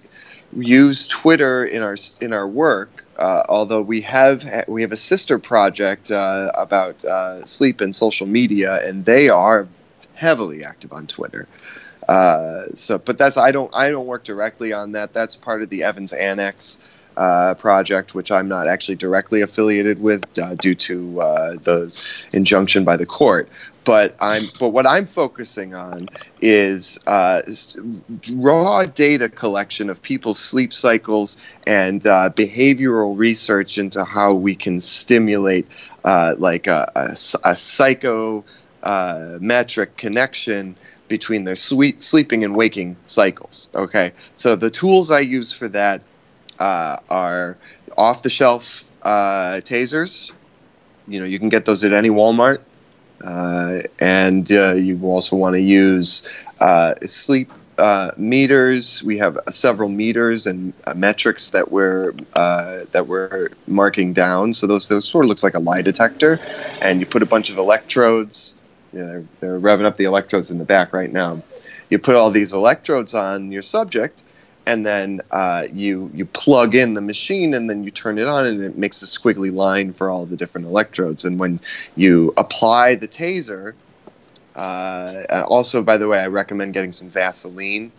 use 0.56 1.06
Twitter 1.06 1.64
in 1.64 1.82
our 1.82 1.96
in 2.20 2.32
our 2.32 2.46
work. 2.46 3.04
Uh, 3.18 3.42
although 3.48 3.82
we 3.82 4.00
have 4.02 4.64
we 4.68 4.82
have 4.82 4.92
a 4.92 4.96
sister 4.96 5.38
project 5.38 6.10
uh, 6.10 6.52
about 6.54 7.48
sleep 7.48 7.80
and 7.80 7.94
social 7.94 8.26
media, 8.26 8.86
and 8.86 9.04
they 9.04 9.28
are 9.28 9.66
heavily 10.14 10.64
active 10.64 10.92
on 10.92 11.06
Twitter. 11.06 11.46
Uh, 12.08 12.66
so, 12.74 12.98
but 12.98 13.18
that's 13.18 13.36
I 13.36 13.52
don't 13.52 13.70
I 13.74 13.90
don't 13.90 14.06
work 14.06 14.24
directly 14.24 14.72
on 14.72 14.92
that. 14.92 15.12
That's 15.12 15.36
part 15.36 15.62
of 15.62 15.68
the 15.68 15.82
Evans 15.82 16.12
Annex 16.12 16.78
uh, 17.18 17.54
project, 17.54 18.14
which 18.14 18.30
I'm 18.30 18.46
not 18.46 18.68
actually 18.68 18.94
directly 18.94 19.40
affiliated 19.40 20.00
with 20.00 20.24
uh, 20.38 20.54
due 20.54 20.76
to 20.76 21.20
uh, 21.20 21.54
the 21.54 21.92
injunction 22.32 22.84
by 22.84 22.96
the 22.96 23.06
court. 23.06 23.48
But 23.84 24.14
I'm 24.20 24.42
but 24.60 24.68
what 24.68 24.86
I'm 24.86 25.06
focusing 25.06 25.74
on 25.74 26.08
is, 26.40 26.98
uh, 27.06 27.42
raw 28.32 28.84
data 28.84 29.28
collection 29.28 29.90
of 29.90 30.00
people's 30.00 30.38
sleep 30.38 30.72
cycles 30.72 31.38
and 31.66 32.02
behavioral 32.02 33.18
research 33.18 33.78
into 33.78 34.04
how 34.04 34.34
we 34.34 34.54
can 34.54 34.78
stimulate 34.78 35.66
like 36.04 36.66
a, 36.66 36.92
a, 36.94 37.16
a 37.44 37.56
psycho 37.56 38.44
metric 39.40 39.96
connection 39.96 40.76
between 41.08 41.44
their 41.44 41.56
sweet, 41.56 42.02
sleeping 42.02 42.44
and 42.44 42.54
waking 42.54 42.94
cycles. 43.06 43.70
Okay, 43.74 44.12
so 44.34 44.54
the 44.54 44.70
tools 44.70 45.10
I 45.10 45.20
use 45.20 45.50
for 45.50 45.68
that 45.68 46.02
uh, 46.58 46.98
are 47.10 47.56
off 47.96 48.22
the 48.22 48.30
shelf 48.30 48.84
uh, 49.02 49.60
tasers. 49.64 50.32
You 51.06 51.20
know, 51.20 51.26
you 51.26 51.38
can 51.38 51.48
get 51.48 51.64
those 51.66 51.84
at 51.84 51.92
any 51.92 52.10
Walmart. 52.10 52.60
Uh, 53.24 53.80
and 53.98 54.50
uh, 54.52 54.74
you 54.74 55.00
also 55.02 55.34
want 55.34 55.54
to 55.54 55.60
use 55.60 56.22
uh, 56.60 56.94
sleep 57.04 57.50
uh, 57.78 58.12
meters. 58.16 59.02
We 59.02 59.18
have 59.18 59.38
several 59.50 59.88
meters 59.88 60.46
and 60.46 60.72
metrics 60.94 61.50
that 61.50 61.72
we're 61.72 62.12
that 62.34 63.06
we're 63.08 63.50
marking 63.66 64.12
down. 64.12 64.52
So 64.52 64.66
those 64.66 64.88
those 64.88 65.08
sort 65.08 65.24
of 65.24 65.28
looks 65.28 65.42
like 65.42 65.54
a 65.54 65.60
lie 65.60 65.82
detector, 65.82 66.38
and 66.80 67.00
you 67.00 67.06
put 67.06 67.22
a 67.22 67.26
bunch 67.26 67.50
of 67.50 67.58
electrodes 67.58 68.54
know, 68.92 69.06
they're, 69.06 69.24
they're 69.40 69.60
revving 69.60 69.84
up 69.84 69.96
the 69.96 70.04
electrodes 70.04 70.50
in 70.50 70.58
the 70.58 70.64
back 70.64 70.92
right 70.92 71.12
now. 71.12 71.42
You 71.90 71.98
put 71.98 72.16
all 72.16 72.30
these 72.30 72.52
electrodes 72.52 73.14
on 73.14 73.50
your 73.50 73.62
subject, 73.62 74.22
and 74.68 74.84
then 74.84 75.22
uh, 75.30 75.64
you 75.72 76.10
you 76.12 76.26
plug 76.26 76.74
in 76.74 76.92
the 76.92 77.00
machine, 77.00 77.54
and 77.54 77.70
then 77.70 77.84
you 77.84 77.90
turn 77.90 78.18
it 78.18 78.26
on, 78.26 78.44
and 78.44 78.62
it 78.62 78.76
makes 78.76 79.02
a 79.02 79.06
squiggly 79.06 79.52
line 79.52 79.94
for 79.94 80.10
all 80.10 80.26
the 80.26 80.36
different 80.36 80.66
electrodes. 80.66 81.24
And 81.24 81.38
when 81.40 81.58
you 81.96 82.34
apply 82.36 82.96
the 82.96 83.08
taser, 83.08 83.72
uh, 84.54 85.44
also 85.48 85.82
by 85.82 85.96
the 85.96 86.06
way, 86.06 86.20
I 86.20 86.26
recommend 86.26 86.74
getting 86.74 86.92
some 86.92 87.08
Vaseline. 87.08 87.90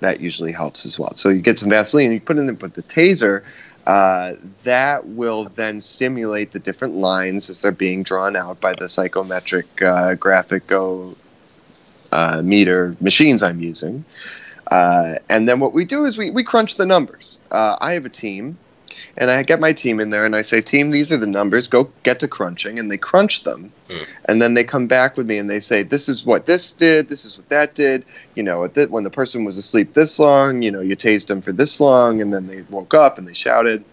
That 0.00 0.20
usually 0.20 0.50
helps 0.50 0.86
as 0.86 0.98
well. 0.98 1.14
So 1.14 1.28
you 1.28 1.42
get 1.42 1.58
some 1.58 1.68
Vaseline, 1.68 2.06
and 2.06 2.14
you 2.14 2.20
put 2.20 2.38
it 2.38 2.40
in 2.40 2.46
the, 2.46 2.54
put 2.54 2.74
the 2.74 2.82
taser 2.82 3.44
uh, 3.86 4.34
that 4.62 5.06
will 5.08 5.44
then 5.56 5.80
stimulate 5.80 6.52
the 6.52 6.58
different 6.58 6.94
lines 6.94 7.50
as 7.50 7.60
they're 7.60 7.72
being 7.72 8.02
drawn 8.02 8.34
out 8.34 8.60
by 8.60 8.74
the 8.78 8.88
psychometric 8.88 9.66
uh, 9.82 10.14
graphico 10.14 11.14
uh, 12.12 12.40
meter 12.42 12.96
machines 13.00 13.42
I'm 13.42 13.60
using. 13.60 14.04
Uh, 14.72 15.18
and 15.28 15.46
then 15.46 15.60
what 15.60 15.74
we 15.74 15.84
do 15.84 16.06
is 16.06 16.16
we, 16.16 16.30
we 16.30 16.42
crunch 16.42 16.76
the 16.76 16.86
numbers. 16.86 17.38
Uh, 17.50 17.76
I 17.78 17.92
have 17.92 18.06
a 18.06 18.08
team, 18.08 18.56
and 19.18 19.30
I 19.30 19.42
get 19.42 19.60
my 19.60 19.74
team 19.74 20.00
in 20.00 20.08
there 20.08 20.24
and 20.24 20.34
I 20.34 20.40
say, 20.40 20.62
Team, 20.62 20.90
these 20.90 21.12
are 21.12 21.18
the 21.18 21.26
numbers, 21.26 21.68
go 21.68 21.90
get 22.04 22.20
to 22.20 22.28
crunching. 22.28 22.78
And 22.78 22.90
they 22.90 22.96
crunch 22.96 23.44
them. 23.44 23.70
Mm. 23.88 24.06
And 24.24 24.40
then 24.40 24.54
they 24.54 24.64
come 24.64 24.86
back 24.86 25.18
with 25.18 25.26
me 25.26 25.36
and 25.36 25.50
they 25.50 25.60
say, 25.60 25.82
This 25.82 26.08
is 26.08 26.24
what 26.24 26.46
this 26.46 26.72
did, 26.72 27.10
this 27.10 27.26
is 27.26 27.36
what 27.36 27.50
that 27.50 27.74
did. 27.74 28.06
You 28.34 28.42
know, 28.42 28.66
when 28.66 29.04
the 29.04 29.10
person 29.10 29.44
was 29.44 29.58
asleep 29.58 29.92
this 29.92 30.18
long, 30.18 30.62
you 30.62 30.70
know, 30.70 30.80
you 30.80 30.96
tased 30.96 31.26
them 31.26 31.42
for 31.42 31.52
this 31.52 31.78
long, 31.78 32.22
and 32.22 32.32
then 32.32 32.46
they 32.46 32.62
woke 32.70 32.94
up 32.94 33.18
and 33.18 33.28
they 33.28 33.34
shouted. 33.34 33.84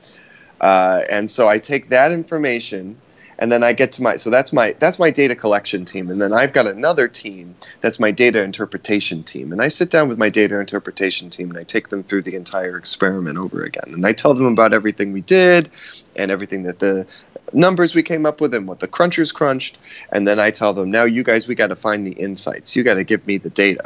Uh, 0.62 1.02
and 1.10 1.30
so 1.30 1.50
I 1.50 1.60
take 1.60 1.90
that 1.90 2.14
information 2.14 2.96
and 3.40 3.52
then 3.52 3.64
I 3.64 3.74
get 3.74 3.92
to 3.94 4.04
my 4.04 4.18
so 4.18 4.30
that's 4.30 4.54
my 4.54 4.76
that's 4.80 5.00
my 5.00 5.10
data 5.10 5.36
collection 5.36 5.86
team, 5.86 6.10
and 6.12 6.22
then 6.22 6.32
I've 6.32 6.54
got 6.54 6.68
another 6.68 7.08
team 7.08 7.56
that's 7.82 8.00
my 8.00 8.12
data 8.12 8.44
interpretation 8.44 9.24
team, 9.24 9.52
and 9.52 9.62
I 9.62 9.70
sit 9.70 9.90
down 9.90 10.08
with 10.08 10.20
my 10.20 10.30
data 10.30 10.60
interpretation 10.60 11.30
team 11.30 11.50
and 11.50 11.58
I 11.58 11.64
take 11.64 11.90
them 11.90 12.04
through 12.04 12.22
the 12.24 12.36
entire 12.36 12.78
experiment 12.78 13.38
over 13.38 13.64
again, 13.64 13.94
and 13.94 14.06
I 14.06 14.12
tell 14.12 14.34
them 14.34 14.46
about 14.46 14.74
everything 14.74 15.12
we 15.14 15.22
did 15.22 15.72
and 16.16 16.30
everything 16.30 16.64
that 16.64 16.80
the 16.80 17.08
numbers 17.54 17.96
we 17.96 18.04
came 18.04 18.26
up 18.26 18.42
with 18.42 18.54
and 18.54 18.68
what 18.68 18.82
the 18.82 18.88
crunchers 18.88 19.34
crunched, 19.34 19.78
and 20.12 20.28
then 20.28 20.40
I 20.40 20.52
tell 20.52 20.74
them 20.74 20.92
now 20.92 21.06
you 21.06 21.24
guys 21.24 21.48
we 21.48 21.56
got 21.56 21.68
to 21.68 21.76
find 21.76 22.06
the 22.06 22.12
insights, 22.12 22.76
you 22.76 22.84
got 22.84 22.96
to 22.96 23.04
give 23.04 23.26
me 23.26 23.38
the 23.38 23.50
data. 23.50 23.86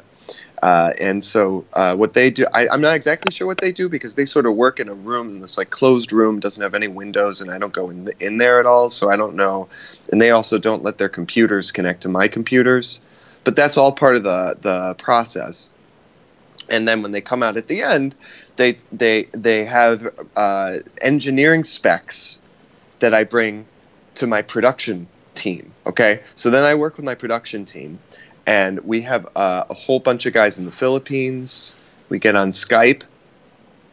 Uh, 0.63 0.93
and 0.97 1.25
so 1.25 1.65
uh, 1.73 1.93
what 1.93 2.13
they 2.13 2.31
do, 2.31 2.45
I, 2.53 2.73
am 2.73 2.79
not 2.79 2.95
exactly 2.95 3.33
sure 3.33 3.45
what 3.45 3.59
they 3.59 3.73
do 3.73 3.89
because 3.89 4.13
they 4.13 4.23
sort 4.23 4.45
of 4.45 4.55
work 4.55 4.79
in 4.79 4.87
a 4.87 4.93
room, 4.93 5.41
this 5.41 5.57
like 5.57 5.71
closed 5.71 6.13
room, 6.13 6.39
doesn't 6.39 6.63
have 6.63 6.73
any 6.73 6.87
windows, 6.87 7.41
and 7.41 7.51
I 7.51 7.57
don't 7.57 7.73
go 7.73 7.89
in, 7.89 8.09
in 8.21 8.37
there 8.37 8.61
at 8.61 8.65
all, 8.65 8.89
so 8.89 9.09
I 9.09 9.17
don't 9.17 9.35
know. 9.35 9.67
And 10.09 10.21
they 10.21 10.31
also 10.31 10.57
don't 10.57 10.81
let 10.81 10.99
their 10.99 11.09
computers 11.09 11.69
connect 11.69 11.99
to 12.03 12.07
my 12.07 12.29
computers, 12.29 13.01
but 13.43 13.57
that's 13.57 13.75
all 13.75 13.91
part 13.91 14.15
of 14.15 14.23
the 14.23 14.57
the 14.61 14.93
process. 14.93 15.69
And 16.69 16.87
then 16.87 17.01
when 17.01 17.11
they 17.11 17.19
come 17.19 17.43
out 17.43 17.57
at 17.57 17.67
the 17.67 17.81
end, 17.81 18.15
they 18.55 18.77
they 18.93 19.23
they 19.33 19.65
have 19.65 20.07
uh, 20.37 20.77
engineering 21.01 21.65
specs 21.65 22.39
that 22.99 23.13
I 23.13 23.25
bring 23.25 23.65
to 24.15 24.27
my 24.27 24.41
production 24.41 25.09
team. 25.35 25.73
Okay, 25.87 26.21
so 26.35 26.49
then 26.49 26.63
I 26.63 26.73
work 26.73 26.95
with 26.95 27.03
my 27.03 27.15
production 27.15 27.65
team 27.65 27.99
and 28.45 28.79
we 28.81 29.01
have 29.01 29.27
uh, 29.35 29.65
a 29.69 29.73
whole 29.73 29.99
bunch 29.99 30.25
of 30.25 30.33
guys 30.33 30.57
in 30.57 30.65
the 30.65 30.71
Philippines. 30.71 31.75
We 32.09 32.19
get 32.19 32.35
on 32.35 32.51
Skype, 32.51 33.03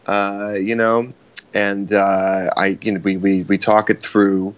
uh, 0.07 0.55
you 0.61 0.75
know, 0.75 1.13
and 1.55 1.93
uh, 1.93 2.51
I, 2.57 2.79
you 2.83 2.93
know, 2.93 3.01
we, 3.01 3.17
we, 3.17 3.43
we 3.45 3.59
talk 3.59 3.91
it 3.91 4.03
through, 4.03 4.55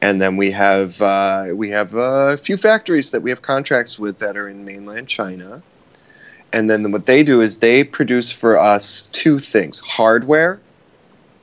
and 0.00 0.20
then 0.20 0.36
we 0.36 0.50
have 0.50 1.00
uh, 1.00 1.48
we 1.54 1.70
have 1.70 1.94
a 1.94 2.36
few 2.36 2.56
factories 2.56 3.10
that 3.10 3.22
we 3.22 3.30
have 3.30 3.42
contracts 3.42 3.98
with 3.98 4.18
that 4.20 4.36
are 4.36 4.48
in 4.48 4.64
mainland 4.64 5.08
China, 5.08 5.62
and 6.52 6.68
then 6.68 6.90
what 6.92 7.06
they 7.06 7.22
do 7.22 7.40
is 7.40 7.58
they 7.58 7.84
produce 7.84 8.32
for 8.32 8.58
us 8.58 9.08
two 9.12 9.38
things: 9.38 9.78
hardware 9.78 10.60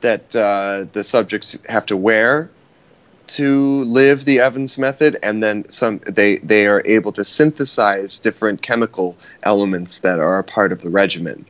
that 0.00 0.34
uh, 0.34 0.86
the 0.92 1.04
subjects 1.04 1.56
have 1.68 1.86
to 1.86 1.96
wear 1.96 2.50
to 3.28 3.84
live 3.84 4.24
the 4.24 4.40
Evans 4.40 4.76
method, 4.78 5.18
and 5.22 5.42
then 5.42 5.68
some 5.68 6.00
they 6.06 6.38
they 6.38 6.66
are 6.66 6.82
able 6.84 7.12
to 7.12 7.24
synthesize 7.24 8.18
different 8.18 8.62
chemical 8.62 9.16
elements 9.42 10.00
that 10.00 10.18
are 10.18 10.38
a 10.38 10.44
part 10.44 10.72
of 10.72 10.82
the 10.82 10.90
regimen 10.90 11.46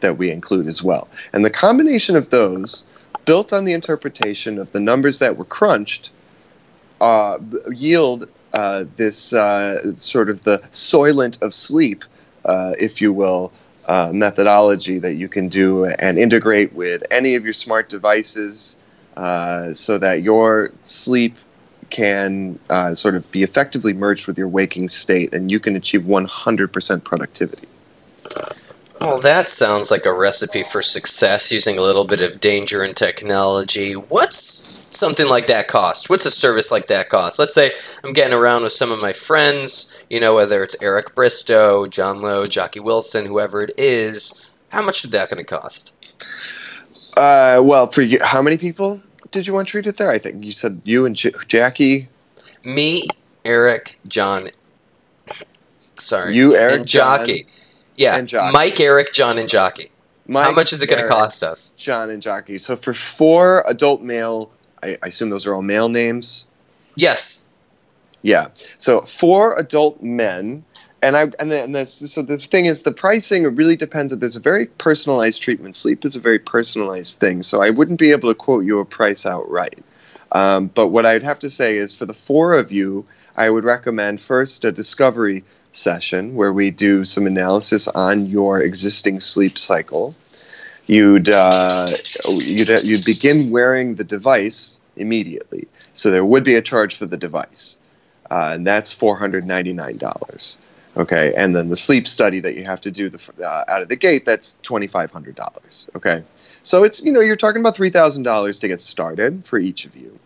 that 0.00 0.18
we 0.18 0.30
include 0.30 0.66
as 0.66 0.82
well. 0.82 1.08
And 1.32 1.44
the 1.44 1.50
combination 1.50 2.16
of 2.16 2.30
those, 2.30 2.84
built 3.24 3.52
on 3.52 3.64
the 3.64 3.72
interpretation 3.72 4.58
of 4.58 4.70
the 4.72 4.80
numbers 4.80 5.18
that 5.20 5.36
were 5.36 5.44
crunched, 5.44 6.10
uh, 7.00 7.38
yield 7.72 8.28
uh, 8.52 8.84
this 8.96 9.32
uh, 9.32 9.96
sort 9.96 10.28
of 10.28 10.42
the 10.44 10.58
soylent 10.72 11.40
of 11.42 11.54
sleep, 11.54 12.04
uh, 12.44 12.74
if 12.78 13.00
you 13.00 13.12
will. 13.12 13.52
Uh, 13.86 14.10
methodology 14.14 14.98
that 14.98 15.16
you 15.16 15.28
can 15.28 15.46
do 15.46 15.84
and 15.84 16.18
integrate 16.18 16.72
with 16.72 17.02
any 17.10 17.34
of 17.34 17.44
your 17.44 17.52
smart 17.52 17.90
devices, 17.90 18.78
uh, 19.16 19.72
so 19.72 19.98
that 19.98 20.22
your 20.22 20.72
sleep 20.82 21.36
can 21.90 22.58
uh, 22.70 22.94
sort 22.94 23.14
of 23.14 23.30
be 23.30 23.42
effectively 23.42 23.92
merged 23.92 24.26
with 24.26 24.36
your 24.36 24.48
waking 24.48 24.88
state 24.88 25.32
and 25.32 25.50
you 25.50 25.60
can 25.60 25.76
achieve 25.76 26.02
100% 26.02 27.04
productivity. 27.04 27.68
Well, 29.00 29.20
that 29.20 29.48
sounds 29.48 29.90
like 29.90 30.06
a 30.06 30.12
recipe 30.12 30.62
for 30.62 30.80
success 30.80 31.52
using 31.52 31.78
a 31.78 31.82
little 31.82 32.04
bit 32.04 32.20
of 32.20 32.40
danger 32.40 32.82
and 32.82 32.96
technology. 32.96 33.92
What's 33.94 34.74
something 34.90 35.28
like 35.28 35.46
that 35.48 35.68
cost? 35.68 36.08
What's 36.08 36.24
a 36.24 36.30
service 36.30 36.70
like 36.70 36.86
that 36.86 37.08
cost? 37.08 37.38
Let's 37.38 37.54
say 37.54 37.74
I'm 38.02 38.12
getting 38.12 38.32
around 38.32 38.62
with 38.62 38.72
some 38.72 38.92
of 38.92 39.02
my 39.02 39.12
friends, 39.12 39.94
you 40.08 40.20
know, 40.20 40.34
whether 40.34 40.62
it's 40.62 40.76
Eric 40.80 41.14
Bristow, 41.14 41.86
John 41.86 42.22
Lowe, 42.22 42.46
Jockey 42.46 42.80
Wilson, 42.80 43.26
whoever 43.26 43.62
it 43.62 43.72
is. 43.76 44.50
How 44.70 44.82
much 44.82 45.04
is 45.04 45.10
that 45.10 45.30
going 45.30 45.44
to 45.44 45.44
cost? 45.44 45.93
Uh, 47.16 47.60
well, 47.62 47.88
for 47.90 48.02
you, 48.02 48.18
how 48.22 48.42
many 48.42 48.56
people 48.58 49.00
did 49.30 49.46
you 49.46 49.54
want 49.54 49.68
treated 49.68 49.96
there? 49.96 50.10
I 50.10 50.18
think 50.18 50.44
you 50.44 50.52
said 50.52 50.80
you 50.84 51.06
and 51.06 51.14
J- 51.16 51.32
Jackie. 51.48 52.08
Me, 52.64 53.06
Eric, 53.44 53.98
John. 54.08 54.48
Sorry, 55.96 56.34
You, 56.34 56.56
Eric, 56.56 56.80
and 56.80 56.88
Jockey. 56.88 57.46
yeah, 57.96 58.16
and 58.16 58.28
Jockey. 58.28 58.52
Mike, 58.52 58.80
Eric, 58.80 59.12
John, 59.12 59.38
and 59.38 59.48
Jockey. 59.48 59.90
Mike, 60.26 60.46
How 60.46 60.52
much 60.52 60.72
is 60.72 60.82
it 60.82 60.88
going 60.88 61.02
to 61.02 61.08
cost 61.08 61.42
us? 61.42 61.70
John 61.76 62.10
and 62.10 62.20
Jockey. 62.22 62.58
So 62.58 62.76
for 62.76 62.92
four 62.94 63.62
adult 63.66 64.00
male, 64.02 64.50
I, 64.82 64.96
I 65.02 65.08
assume 65.08 65.30
those 65.30 65.46
are 65.46 65.54
all 65.54 65.62
male 65.62 65.88
names. 65.88 66.46
Yes, 66.96 67.48
Yeah. 68.22 68.48
So 68.78 69.02
four 69.02 69.54
adult 69.58 70.02
men, 70.02 70.64
and 71.04 71.16
I 71.16 71.30
and 71.38 71.52
and 71.52 71.88
so 71.88 72.22
the 72.22 72.38
thing 72.38 72.66
is 72.66 72.82
the 72.82 72.92
pricing 72.92 73.44
really 73.54 73.76
depends. 73.76 74.12
On 74.12 74.18
there's 74.18 74.36
a 74.36 74.40
very 74.40 74.66
personalized 74.66 75.42
treatment. 75.42 75.76
Sleep 75.76 76.04
is 76.04 76.16
a 76.16 76.20
very 76.20 76.38
personalized 76.38 77.18
thing, 77.18 77.42
so 77.42 77.62
I 77.62 77.70
wouldn't 77.70 77.98
be 77.98 78.10
able 78.10 78.30
to 78.30 78.34
quote 78.34 78.64
you 78.64 78.78
a 78.80 78.84
price 78.84 79.26
outright. 79.26 79.84
Um, 80.32 80.68
but 80.68 80.88
what 80.88 81.06
I'd 81.06 81.22
have 81.22 81.38
to 81.40 81.50
say 81.50 81.76
is 81.76 81.94
for 81.94 82.06
the 82.06 82.14
four 82.14 82.54
of 82.54 82.72
you, 82.72 83.06
I 83.36 83.50
would 83.50 83.64
recommend 83.64 84.20
first 84.20 84.64
a 84.64 84.72
discovery 84.72 85.44
session 85.72 86.34
where 86.34 86.52
we 86.52 86.70
do 86.70 87.04
some 87.04 87.26
analysis 87.26 87.86
on 87.88 88.26
your 88.26 88.60
existing 88.60 89.20
sleep 89.20 89.58
cycle. 89.58 90.14
You'd 90.86 91.28
uh, 91.28 91.86
you'd 92.28 92.68
you'd 92.82 93.04
begin 93.04 93.50
wearing 93.50 93.96
the 93.96 94.04
device 94.04 94.78
immediately, 94.96 95.68
so 95.92 96.10
there 96.10 96.24
would 96.24 96.44
be 96.44 96.54
a 96.54 96.62
charge 96.62 96.96
for 96.96 97.06
the 97.06 97.16
device, 97.16 97.76
uh, 98.30 98.52
and 98.54 98.66
that's 98.66 98.90
four 98.90 99.18
hundred 99.18 99.46
ninety 99.46 99.72
nine 99.72 99.98
dollars. 99.98 100.58
Okay, 100.96 101.34
and 101.36 101.56
then 101.56 101.70
the 101.70 101.76
sleep 101.76 102.06
study 102.06 102.38
that 102.40 102.54
you 102.54 102.64
have 102.64 102.80
to 102.82 102.90
do 102.90 103.08
the, 103.08 103.44
uh, 103.44 103.64
out 103.66 103.82
of 103.82 103.88
the 103.88 103.96
gate 103.96 104.24
that's 104.24 104.56
twenty 104.62 104.86
five 104.86 105.10
hundred 105.10 105.34
dollars. 105.34 105.88
Okay, 105.96 106.22
so 106.62 106.84
it's 106.84 107.02
you 107.02 107.10
know 107.10 107.20
you're 107.20 107.36
talking 107.36 107.60
about 107.60 107.74
three 107.74 107.90
thousand 107.90 108.22
dollars 108.22 108.58
to 108.60 108.68
get 108.68 108.80
started 108.80 109.44
for 109.44 109.58
each 109.58 109.84
of 109.84 109.96
you. 109.96 110.18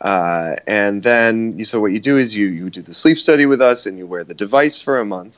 Uh, 0.00 0.56
and 0.66 1.02
then, 1.02 1.64
so 1.64 1.80
what 1.80 1.92
you 1.92 2.00
do 2.00 2.16
is 2.16 2.36
you, 2.36 2.46
you 2.46 2.70
do 2.70 2.82
the 2.82 2.94
sleep 2.94 3.18
study 3.18 3.46
with 3.46 3.60
us 3.60 3.86
and 3.86 3.98
you 3.98 4.06
wear 4.06 4.24
the 4.24 4.34
device 4.34 4.80
for 4.80 4.98
a 4.98 5.04
month. 5.04 5.36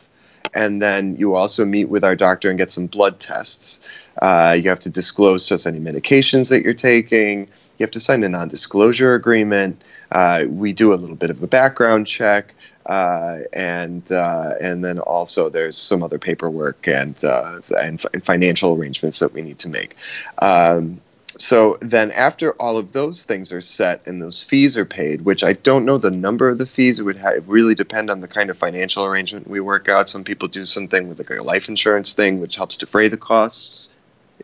And 0.52 0.82
then 0.82 1.16
you 1.16 1.34
also 1.34 1.64
meet 1.64 1.88
with 1.88 2.02
our 2.02 2.16
doctor 2.16 2.50
and 2.50 2.58
get 2.58 2.70
some 2.70 2.86
blood 2.86 3.20
tests. 3.20 3.80
Uh, 4.20 4.56
you 4.60 4.68
have 4.68 4.80
to 4.80 4.90
disclose 4.90 5.46
to 5.46 5.54
us 5.54 5.64
any 5.64 5.78
medications 5.78 6.50
that 6.50 6.62
you're 6.62 6.74
taking. 6.74 7.46
You 7.78 7.84
have 7.84 7.92
to 7.92 8.00
sign 8.00 8.24
a 8.24 8.28
non 8.28 8.48
disclosure 8.48 9.14
agreement. 9.14 9.82
Uh, 10.10 10.44
we 10.48 10.72
do 10.72 10.92
a 10.92 10.96
little 10.96 11.16
bit 11.16 11.30
of 11.30 11.42
a 11.42 11.46
background 11.46 12.06
check. 12.06 12.54
Uh, 12.90 13.44
and 13.52 14.10
uh, 14.10 14.54
and 14.60 14.84
then 14.84 14.98
also 14.98 15.48
there's 15.48 15.78
some 15.78 16.02
other 16.02 16.18
paperwork 16.18 16.88
and 16.88 17.24
uh, 17.24 17.60
and, 17.80 18.04
and 18.12 18.24
financial 18.24 18.74
arrangements 18.74 19.20
that 19.20 19.32
we 19.32 19.42
need 19.42 19.60
to 19.60 19.68
make. 19.68 19.94
Um, 20.42 21.00
so 21.38 21.78
then 21.80 22.10
after 22.10 22.50
all 22.54 22.76
of 22.76 22.92
those 22.92 23.22
things 23.22 23.52
are 23.52 23.60
set 23.60 24.04
and 24.08 24.20
those 24.20 24.42
fees 24.42 24.76
are 24.76 24.84
paid 24.84 25.22
which 25.22 25.44
i 25.44 25.52
don't 25.52 25.84
know 25.84 25.96
the 25.96 26.10
number 26.10 26.48
of 26.48 26.58
the 26.58 26.66
fees 26.66 26.98
it 26.98 27.04
would 27.04 27.16
ha- 27.16 27.34
really 27.46 27.74
depend 27.74 28.10
on 28.10 28.20
the 28.20 28.28
kind 28.28 28.50
of 28.50 28.58
financial 28.58 29.04
arrangement 29.04 29.48
we 29.48 29.60
work 29.60 29.88
out 29.88 30.08
some 30.08 30.24
people 30.24 30.48
do 30.48 30.64
something 30.64 31.08
with 31.08 31.18
like 31.18 31.30
a 31.30 31.42
life 31.42 31.68
insurance 31.68 32.12
thing 32.12 32.40
which 32.40 32.56
helps 32.56 32.76
defray 32.76 33.08
the 33.08 33.16
costs 33.16 33.88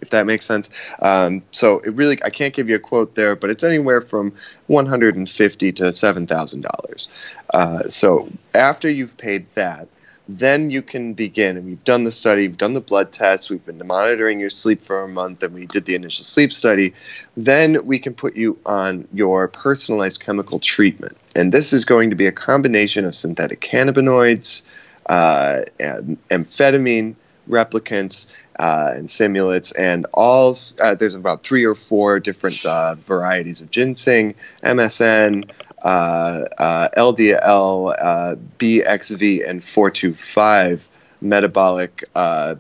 if 0.02 0.10
that 0.10 0.26
makes 0.26 0.44
sense 0.44 0.70
um, 1.02 1.42
so 1.50 1.80
it 1.80 1.90
really 1.90 2.22
i 2.24 2.30
can't 2.30 2.54
give 2.54 2.68
you 2.68 2.76
a 2.76 2.80
quote 2.80 3.14
there 3.14 3.36
but 3.36 3.50
it's 3.50 3.64
anywhere 3.64 4.00
from 4.00 4.32
150 4.66 5.72
to 5.72 5.82
$7000 5.84 7.08
uh, 7.54 7.88
so 7.88 8.28
after 8.54 8.90
you've 8.90 9.16
paid 9.16 9.46
that 9.54 9.88
then 10.28 10.70
you 10.70 10.82
can 10.82 11.14
begin. 11.14 11.56
And 11.56 11.66
we've 11.66 11.84
done 11.84 12.04
the 12.04 12.12
study, 12.12 12.48
we've 12.48 12.56
done 12.56 12.74
the 12.74 12.80
blood 12.80 13.12
tests, 13.12 13.48
we've 13.48 13.64
been 13.64 13.80
monitoring 13.86 14.40
your 14.40 14.50
sleep 14.50 14.82
for 14.82 15.02
a 15.02 15.08
month, 15.08 15.42
and 15.42 15.54
we 15.54 15.66
did 15.66 15.84
the 15.84 15.94
initial 15.94 16.24
sleep 16.24 16.52
study. 16.52 16.94
Then 17.36 17.84
we 17.86 17.98
can 17.98 18.14
put 18.14 18.36
you 18.36 18.58
on 18.66 19.06
your 19.12 19.48
personalized 19.48 20.20
chemical 20.20 20.58
treatment. 20.58 21.16
And 21.34 21.52
this 21.52 21.72
is 21.72 21.84
going 21.84 22.10
to 22.10 22.16
be 22.16 22.26
a 22.26 22.32
combination 22.32 23.04
of 23.04 23.14
synthetic 23.14 23.60
cannabinoids, 23.60 24.62
uh, 25.08 25.62
and 25.78 26.18
amphetamine 26.30 27.14
replicants, 27.48 28.26
uh, 28.58 28.92
and 28.94 29.10
simulates, 29.10 29.72
and 29.72 30.06
all. 30.14 30.56
Uh, 30.80 30.94
there's 30.94 31.14
about 31.14 31.42
three 31.42 31.64
or 31.64 31.74
four 31.74 32.20
different 32.20 32.64
uh, 32.64 32.94
varieties 33.06 33.60
of 33.60 33.70
ginseng, 33.70 34.34
MSN, 34.62 35.50
uh, 35.82 36.44
uh, 36.58 36.88
LDL, 36.96 37.94
uh, 37.98 38.34
BXV, 38.58 39.48
and 39.48 39.62
425 39.62 40.88
metabolic 41.20 42.04
uh, 42.14 42.56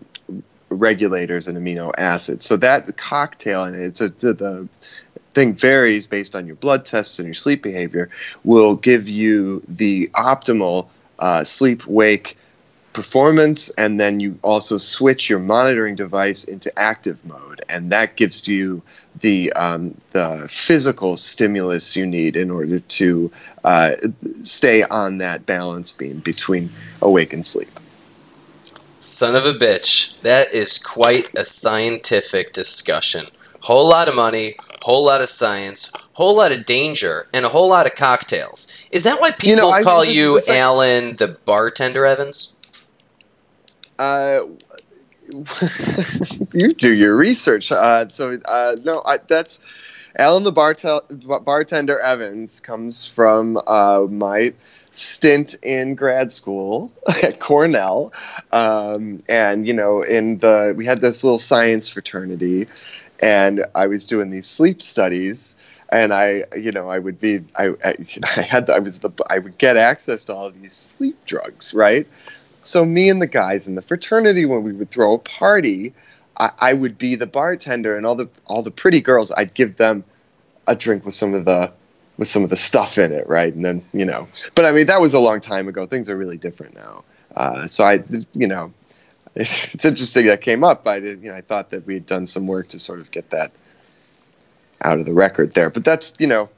regulators 0.68 1.48
and 1.48 1.56
amino 1.56 1.92
acids. 1.96 2.44
So 2.44 2.56
that 2.58 2.96
cocktail, 2.96 3.64
and 3.64 3.76
it's 3.76 4.00
a, 4.00 4.10
the, 4.10 4.32
the 4.34 4.68
thing 5.34 5.54
varies 5.54 6.06
based 6.06 6.34
on 6.34 6.46
your 6.46 6.56
blood 6.56 6.86
tests 6.86 7.18
and 7.18 7.26
your 7.26 7.34
sleep 7.34 7.62
behavior, 7.62 8.10
will 8.44 8.76
give 8.76 9.08
you 9.08 9.62
the 9.68 10.08
optimal 10.14 10.88
uh, 11.18 11.44
sleep 11.44 11.86
wake 11.86 12.36
performance 12.96 13.68
and 13.76 14.00
then 14.00 14.20
you 14.20 14.38
also 14.42 14.78
switch 14.78 15.28
your 15.28 15.38
monitoring 15.38 15.94
device 15.94 16.44
into 16.44 16.76
active 16.78 17.22
mode 17.26 17.60
and 17.68 17.92
that 17.92 18.16
gives 18.16 18.48
you 18.48 18.82
the 19.20 19.52
um, 19.52 19.94
the 20.12 20.46
physical 20.50 21.18
stimulus 21.18 21.94
you 21.94 22.06
need 22.06 22.36
in 22.36 22.50
order 22.50 22.80
to 22.80 23.30
uh, 23.64 23.92
stay 24.42 24.82
on 24.84 25.18
that 25.18 25.44
balance 25.44 25.90
beam 25.90 26.20
between 26.20 26.72
awake 27.02 27.34
and 27.34 27.44
sleep 27.44 27.68
Son 28.98 29.36
of 29.36 29.46
a 29.46 29.54
bitch. 29.54 30.20
That 30.22 30.52
is 30.52 30.80
quite 30.80 31.28
a 31.36 31.44
scientific 31.44 32.52
discussion. 32.52 33.26
Whole 33.60 33.88
lot 33.88 34.08
of 34.08 34.16
money, 34.16 34.56
whole 34.82 35.04
lot 35.04 35.20
of 35.20 35.28
science, 35.28 35.92
whole 36.14 36.36
lot 36.36 36.50
of 36.50 36.66
danger, 36.66 37.28
and 37.32 37.44
a 37.44 37.50
whole 37.50 37.68
lot 37.68 37.86
of 37.86 37.94
cocktails. 37.94 38.66
Is 38.90 39.04
that 39.04 39.20
why 39.20 39.30
people 39.30 39.50
You 39.50 39.56
know, 39.56 39.82
call 39.84 40.02
is 40.02 40.16
you 40.16 40.40
sec- 40.40 40.56
Alan 40.56 41.16
the 41.16 41.28
bartender 41.28 42.04
Evans? 42.04 42.52
Uh, 43.98 44.40
you 46.52 46.72
do 46.74 46.92
your 46.92 47.16
research 47.16 47.72
uh, 47.72 48.08
so 48.08 48.38
uh, 48.44 48.76
no 48.84 49.02
I, 49.04 49.18
that's 49.18 49.60
alan 50.18 50.44
the 50.44 50.52
bartel- 50.52 51.04
bartender 51.44 51.98
evans 52.00 52.60
comes 52.60 53.06
from 53.06 53.60
uh, 53.66 54.06
my 54.08 54.52
stint 54.92 55.54
in 55.62 55.94
grad 55.94 56.32
school 56.32 56.90
at 57.22 57.38
Cornell, 57.40 58.12
um, 58.52 59.22
and 59.28 59.66
you 59.66 59.74
know, 59.74 60.02
in 60.02 60.38
the 60.38 60.74
we 60.76 60.86
had 60.86 61.00
this 61.00 61.22
little 61.22 61.38
science 61.38 61.88
fraternity, 61.88 62.66
and 63.20 63.64
I 63.74 63.86
was 63.86 64.06
doing 64.06 64.30
these 64.30 64.46
sleep 64.46 64.82
studies, 64.82 65.56
and 65.90 66.12
I, 66.12 66.44
you 66.56 66.72
know, 66.72 66.88
I 66.88 66.98
would 66.98 67.20
be, 67.20 67.40
I, 67.56 67.68
I, 67.84 67.94
I 68.36 68.42
had, 68.42 68.70
I 68.70 68.78
was 68.78 68.98
the, 69.00 69.10
I 69.28 69.38
would 69.38 69.58
get 69.58 69.76
access 69.76 70.24
to 70.24 70.34
all 70.34 70.50
these 70.50 70.72
sleep 70.74 71.24
drugs, 71.26 71.74
right? 71.74 72.06
So 72.66 72.84
me 72.84 73.08
and 73.08 73.22
the 73.22 73.26
guys 73.26 73.66
in 73.66 73.74
the 73.74 73.82
fraternity, 73.82 74.44
when 74.44 74.62
we 74.62 74.72
would 74.72 74.90
throw 74.90 75.14
a 75.14 75.18
party, 75.18 75.94
I, 76.38 76.50
I 76.58 76.72
would 76.72 76.98
be 76.98 77.14
the 77.14 77.26
bartender, 77.26 77.96
and 77.96 78.04
all 78.04 78.14
the 78.14 78.28
all 78.46 78.62
the 78.62 78.70
pretty 78.70 79.00
girls, 79.00 79.32
I'd 79.32 79.54
give 79.54 79.76
them 79.76 80.04
a 80.66 80.74
drink 80.74 81.04
with 81.04 81.14
some 81.14 81.34
of 81.34 81.44
the 81.44 81.72
with 82.18 82.28
some 82.28 82.42
of 82.42 82.50
the 82.50 82.56
stuff 82.56 82.98
in 82.98 83.12
it, 83.12 83.28
right? 83.28 83.54
And 83.54 83.64
then 83.64 83.84
you 83.92 84.04
know, 84.04 84.28
but 84.54 84.64
I 84.64 84.72
mean 84.72 84.86
that 84.86 85.00
was 85.00 85.14
a 85.14 85.20
long 85.20 85.40
time 85.40 85.68
ago. 85.68 85.86
Things 85.86 86.08
are 86.10 86.16
really 86.16 86.38
different 86.38 86.74
now. 86.74 87.04
Uh, 87.36 87.66
so 87.66 87.84
I, 87.84 88.02
you 88.32 88.46
know, 88.46 88.72
it's, 89.36 89.74
it's 89.74 89.84
interesting 89.84 90.26
that 90.26 90.40
came 90.40 90.64
up. 90.64 90.86
I 90.86 91.00
did, 91.00 91.22
you 91.22 91.30
know, 91.30 91.36
I 91.36 91.42
thought 91.42 91.70
that 91.70 91.86
we 91.86 91.94
had 91.94 92.06
done 92.06 92.26
some 92.26 92.46
work 92.46 92.68
to 92.68 92.78
sort 92.78 93.00
of 93.00 93.10
get 93.10 93.30
that 93.30 93.52
out 94.82 94.98
of 94.98 95.04
the 95.04 95.12
record 95.12 95.54
there. 95.54 95.70
But 95.70 95.84
that's 95.84 96.14
you 96.18 96.26
know, 96.26 96.48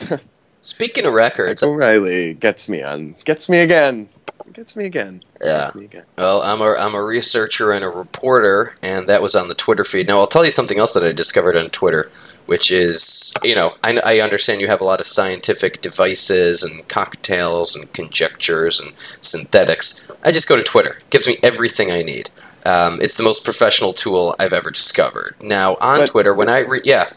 Speaking 0.62 1.04
of 1.06 1.12
records, 1.12 1.62
O'Reilly 1.62 2.34
gets 2.34 2.68
me 2.68 2.82
on, 2.82 3.14
gets 3.24 3.48
me 3.48 3.60
again, 3.60 4.08
gets 4.52 4.74
me 4.76 4.86
again, 4.86 5.22
Yeah. 5.40 5.64
gets 5.66 5.74
me 5.76 5.84
again. 5.84 6.04
Well, 6.16 6.42
I'm 6.42 6.60
a 6.60 6.74
I'm 6.74 6.94
a 6.94 7.02
researcher 7.02 7.72
and 7.72 7.84
a 7.84 7.88
reporter, 7.88 8.74
and 8.82 9.06
that 9.08 9.22
was 9.22 9.34
on 9.36 9.48
the 9.48 9.54
Twitter 9.54 9.84
feed. 9.84 10.08
Now 10.08 10.18
I'll 10.18 10.26
tell 10.26 10.44
you 10.44 10.50
something 10.50 10.78
else 10.78 10.92
that 10.94 11.04
I 11.04 11.12
discovered 11.12 11.56
on 11.56 11.70
Twitter, 11.70 12.10
which 12.46 12.70
is 12.70 13.32
you 13.42 13.54
know 13.54 13.74
I, 13.84 13.98
I 13.98 14.20
understand 14.20 14.60
you 14.60 14.66
have 14.68 14.80
a 14.80 14.84
lot 14.84 15.00
of 15.00 15.06
scientific 15.06 15.80
devices 15.80 16.62
and 16.62 16.86
cocktails 16.88 17.76
and 17.76 17.90
conjectures 17.92 18.80
and 18.80 18.92
synthetics. 19.20 20.04
I 20.24 20.32
just 20.32 20.48
go 20.48 20.56
to 20.56 20.62
Twitter; 20.62 20.98
it 20.98 21.10
gives 21.10 21.26
me 21.28 21.38
everything 21.42 21.90
I 21.92 22.02
need. 22.02 22.30
Um, 22.66 23.00
it's 23.00 23.14
the 23.16 23.22
most 23.22 23.44
professional 23.44 23.92
tool 23.92 24.34
I've 24.38 24.52
ever 24.52 24.70
discovered. 24.70 25.36
Now 25.40 25.76
on 25.80 25.98
But- 26.00 26.08
Twitter, 26.10 26.34
when 26.34 26.48
I 26.48 26.58
re- 26.58 26.80
yeah, 26.84 27.10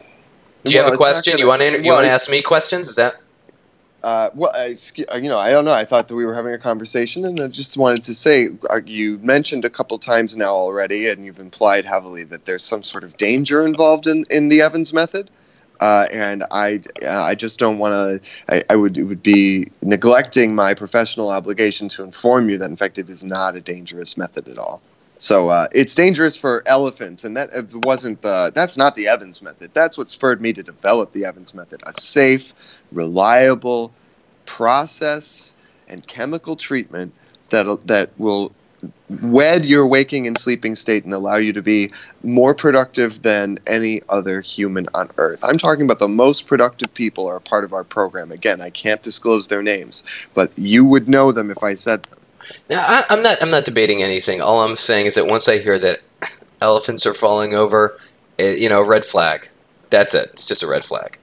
do 0.63 0.71
you 0.71 0.77
Well, 0.77 0.85
have 0.85 0.93
a 0.93 0.97
question? 0.97 1.33
you 1.39 1.45
gonna- 1.45 1.49
want 1.49 1.61
to 1.63 1.81
you 1.81 1.87
well, 1.87 1.95
want 1.95 2.05
to 2.05 2.11
ask 2.11 2.29
me 2.29 2.41
questions? 2.43 2.87
Is 2.87 2.95
that 2.95 3.15
Uh, 4.03 4.31
well, 4.33 4.51
I, 4.55 4.75
uh, 5.13 5.17
you 5.17 5.29
know, 5.29 5.37
I 5.37 5.51
don't 5.51 5.65
know. 5.65 5.71
I 5.71 5.85
thought 5.85 6.07
that 6.07 6.15
we 6.15 6.25
were 6.25 6.33
having 6.33 6.53
a 6.53 6.57
conversation, 6.57 7.23
and 7.25 7.39
I 7.39 7.47
just 7.47 7.77
wanted 7.77 8.03
to 8.05 8.15
say 8.15 8.49
uh, 8.69 8.81
you 8.85 9.19
mentioned 9.19 9.63
a 9.63 9.69
couple 9.69 9.97
times 9.99 10.35
now 10.35 10.55
already, 10.55 11.07
and 11.07 11.23
you've 11.23 11.39
implied 11.39 11.85
heavily 11.85 12.23
that 12.25 12.45
there's 12.45 12.63
some 12.63 12.81
sort 12.81 13.03
of 13.03 13.15
danger 13.17 13.63
involved 13.65 14.07
in, 14.07 14.25
in 14.31 14.49
the 14.49 14.61
Evans 14.61 14.91
method. 14.91 15.29
Uh, 15.79 16.07
and 16.11 16.43
I, 16.51 16.81
uh, 17.03 17.09
I 17.09 17.33
just 17.33 17.57
don't 17.57 17.79
want 17.79 17.93
to. 17.93 18.55
I, 18.55 18.63
I, 18.69 18.75
would 18.75 18.97
it 18.97 19.03
would 19.03 19.23
be 19.23 19.71
neglecting 19.81 20.53
my 20.53 20.75
professional 20.75 21.29
obligation 21.29 21.89
to 21.89 22.03
inform 22.03 22.51
you 22.51 22.59
that, 22.59 22.69
in 22.69 22.77
fact, 22.77 22.99
it 22.99 23.09
is 23.09 23.23
not 23.23 23.55
a 23.55 23.61
dangerous 23.61 24.15
method 24.15 24.47
at 24.47 24.59
all. 24.59 24.81
So 25.21 25.49
uh, 25.49 25.67
it's 25.71 25.93
dangerous 25.93 26.35
for 26.35 26.63
elephants, 26.65 27.23
and 27.23 27.37
that 27.37 27.51
wasn't 27.85 28.23
the. 28.23 28.51
That's 28.55 28.75
not 28.75 28.95
the 28.95 29.07
Evans 29.07 29.43
method. 29.43 29.69
That's 29.71 29.95
what 29.95 30.09
spurred 30.09 30.41
me 30.41 30.51
to 30.51 30.63
develop 30.63 31.13
the 31.13 31.25
Evans 31.25 31.53
method: 31.53 31.83
a 31.85 31.93
safe, 31.93 32.55
reliable 32.91 33.93
process 34.47 35.53
and 35.87 36.05
chemical 36.07 36.55
treatment 36.55 37.13
that 37.51 37.85
that 37.85 38.09
will 38.17 38.51
wed 39.21 39.63
your 39.63 39.85
waking 39.85 40.25
and 40.25 40.39
sleeping 40.39 40.73
state 40.73 41.05
and 41.05 41.13
allow 41.13 41.35
you 41.35 41.53
to 41.53 41.61
be 41.61 41.91
more 42.23 42.55
productive 42.55 43.21
than 43.21 43.59
any 43.67 44.01
other 44.09 44.41
human 44.41 44.87
on 44.95 45.07
earth. 45.17 45.39
I'm 45.43 45.59
talking 45.59 45.85
about 45.85 45.99
the 45.99 46.07
most 46.07 46.47
productive 46.47 46.91
people 46.95 47.27
are 47.27 47.39
part 47.39 47.63
of 47.63 47.73
our 47.73 47.83
program. 47.83 48.31
Again, 48.31 48.59
I 48.59 48.71
can't 48.71 49.03
disclose 49.03 49.49
their 49.49 49.61
names, 49.61 50.01
but 50.33 50.57
you 50.57 50.83
would 50.83 51.07
know 51.07 51.31
them 51.31 51.51
if 51.51 51.61
I 51.61 51.75
said 51.75 52.01
them. 52.05 52.20
Now, 52.69 52.85
I, 52.85 53.05
I'm 53.09 53.21
not. 53.21 53.41
I'm 53.41 53.51
not 53.51 53.65
debating 53.65 54.01
anything. 54.01 54.41
All 54.41 54.63
I'm 54.63 54.77
saying 54.77 55.05
is 55.05 55.15
that 55.15 55.27
once 55.27 55.47
I 55.47 55.59
hear 55.59 55.79
that 55.79 56.01
elephants 56.61 57.05
are 57.05 57.13
falling 57.13 57.53
over, 57.53 57.97
it, 58.37 58.59
you 58.59 58.69
know, 58.69 58.81
red 58.81 59.05
flag. 59.05 59.49
That's 59.89 60.13
it. 60.13 60.29
It's 60.33 60.45
just 60.45 60.63
a 60.63 60.67
red 60.67 60.83
flag. 60.83 61.17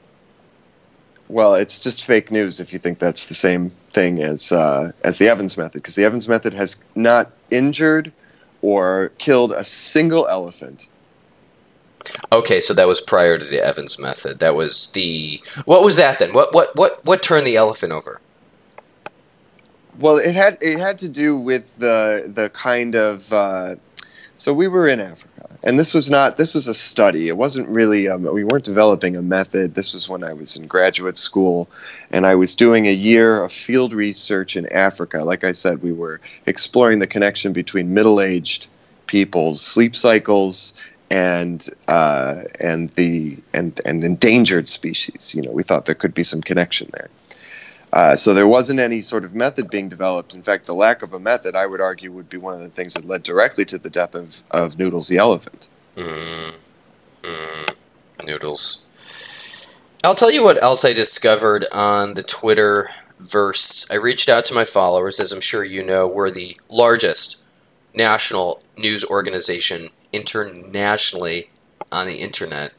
Well, 1.29 1.55
it's 1.55 1.79
just 1.79 2.05
fake 2.05 2.31
news 2.31 2.61
if 2.61 2.73
you 2.73 2.79
think 2.79 2.99
that's 2.99 3.27
the 3.27 3.35
same 3.35 3.71
thing 3.93 4.23
as 4.23 4.53
uh, 4.53 4.93
as 5.05 5.19
the 5.19 5.29
Evans 5.29 5.57
method, 5.57 5.75
because 5.75 5.95
the 5.95 6.05
Evans 6.05 6.29
method 6.29 6.55
has 6.55 6.77
not 6.95 7.31
injured 7.51 8.13
or 8.63 9.13
killed 9.19 9.53
a 9.53 9.65
single 9.65 10.27
elephant. 10.29 10.87
Okay, 12.33 12.61
so 12.61 12.73
that 12.75 12.87
was 12.87 13.01
prior 13.01 13.39
to 13.39 13.45
the 13.45 13.65
Evans 13.65 13.99
method. 13.99 14.39
That 14.39 14.55
was 14.55 14.91
the 14.93 15.43
what 15.65 15.83
was 15.83 15.97
that 15.97 16.19
then? 16.19 16.33
What 16.33 16.55
what 16.55 16.75
what 16.77 17.05
what 17.05 17.23
turned 17.23 17.47
the 17.47 17.57
elephant 17.57 17.93
over? 17.93 18.21
Well, 19.99 20.19
it 20.19 20.35
had 20.35 20.59
it 20.61 20.79
had 20.79 20.99
to 21.01 21.09
do 21.09 21.37
with 21.37 21.65
the 21.79 22.31
the 22.33 22.51
kind 22.51 22.95
of 22.95 23.33
uh, 23.33 23.75
so 24.37 24.55
we 24.55 24.69
were 24.69 24.87
in 24.87 25.01
Africa, 25.01 25.49
and 25.65 25.77
this 25.77 25.93
was 25.93 26.09
not 26.09 26.39
this 26.39 26.55
was 26.55 26.69
a 26.69 26.75
study. 26.75 27.27
It 27.27 27.37
wasn't 27.37 27.69
really 27.69 28.07
um, 28.07 28.23
we 28.33 28.45
weren't 28.45 28.65
developing 28.65 29.17
a 29.17 29.23
method. 29.23 29.75
This 29.75 29.93
was 29.93 30.09
when 30.09 30.23
I 30.23 30.35
was 30.35 30.57
in 30.57 30.69
graduate 30.69 31.17
school, 31.17 31.69
and 32.13 32.27
I 32.27 32.37
was 32.37 32.55
doing 32.55 32.87
a 32.87 32.93
year 32.93 33.43
of 33.43 33.53
field 33.53 33.93
research 33.93 34.57
in 34.57 34.67
Africa. 34.73 35.25
Like 35.25 35.43
I 35.43 35.51
said, 35.51 35.83
we 35.83 35.93
were 35.93 36.21
exploring 36.47 37.01
the 37.01 37.09
connection 37.09 37.53
between 37.53 37.93
middle-aged 37.93 38.69
people's 39.09 39.61
sleep 39.61 39.97
cycles 39.97 40.75
and 41.11 41.69
uh, 41.89 42.43
and 42.61 42.91
the 42.95 43.37
and 43.53 43.81
and 43.85 44.05
endangered 44.05 44.69
species. 44.69 45.35
You 45.35 45.43
know, 45.43 45.51
we 45.51 45.65
thought 45.65 45.87
there 45.87 45.97
could 45.97 46.15
be 46.15 46.23
some 46.23 46.41
connection 46.41 46.89
there. 46.93 47.09
Uh, 47.93 48.15
so 48.15 48.35
there 48.35 48.49
wasn't 48.49 48.79
any 48.79 49.01
sort 49.01 49.25
of 49.25 49.35
method 49.35 49.71
being 49.71 49.89
developed. 49.89 50.35
In 50.35 50.43
fact, 50.43 50.67
the 50.67 50.75
lack 50.75 51.03
of 51.03 51.15
a 51.15 51.21
method, 51.21 51.55
I 51.55 51.67
would 51.67 51.81
argue, 51.81 52.13
would 52.13 52.29
be 52.29 52.37
one 52.37 52.55
of 52.55 52.61
the 52.61 52.69
things 52.69 52.95
that 52.95 53.07
led 53.07 53.23
directly 53.23 53.65
to 53.67 53.79
the 53.79 53.91
death 53.91 54.15
of, 54.15 54.37
of 54.51 54.79
Noodles 54.79 55.09
the 55.09 55.17
elephant. 55.17 55.69
Mm. 55.97 56.53
Mm. 57.23 57.75
Noodles. 58.25 58.85
I'll 60.05 60.15
tell 60.15 60.31
you 60.31 60.43
what 60.43 60.63
else 60.63 60.85
I 60.85 60.93
discovered 60.93 61.67
on 61.73 62.15
the 62.15 62.23
Twitter 62.23 62.91
verse. 63.19 63.91
I 63.91 63.95
reached 63.95 64.29
out 64.29 64.45
to 64.47 64.55
my 64.55 64.65
followers, 64.65 65.19
as 65.19 65.33
I'm 65.33 65.41
sure 65.41 65.65
you 65.65 65.85
know, 65.85 66.07
we're 66.07 66.31
the 66.31 66.61
largest 66.69 67.43
national 67.95 68.63
news 68.77 69.05
organization 69.05 69.89
internationally 70.13 71.51
on 71.91 72.07
the 72.07 72.17
internet. 72.17 72.73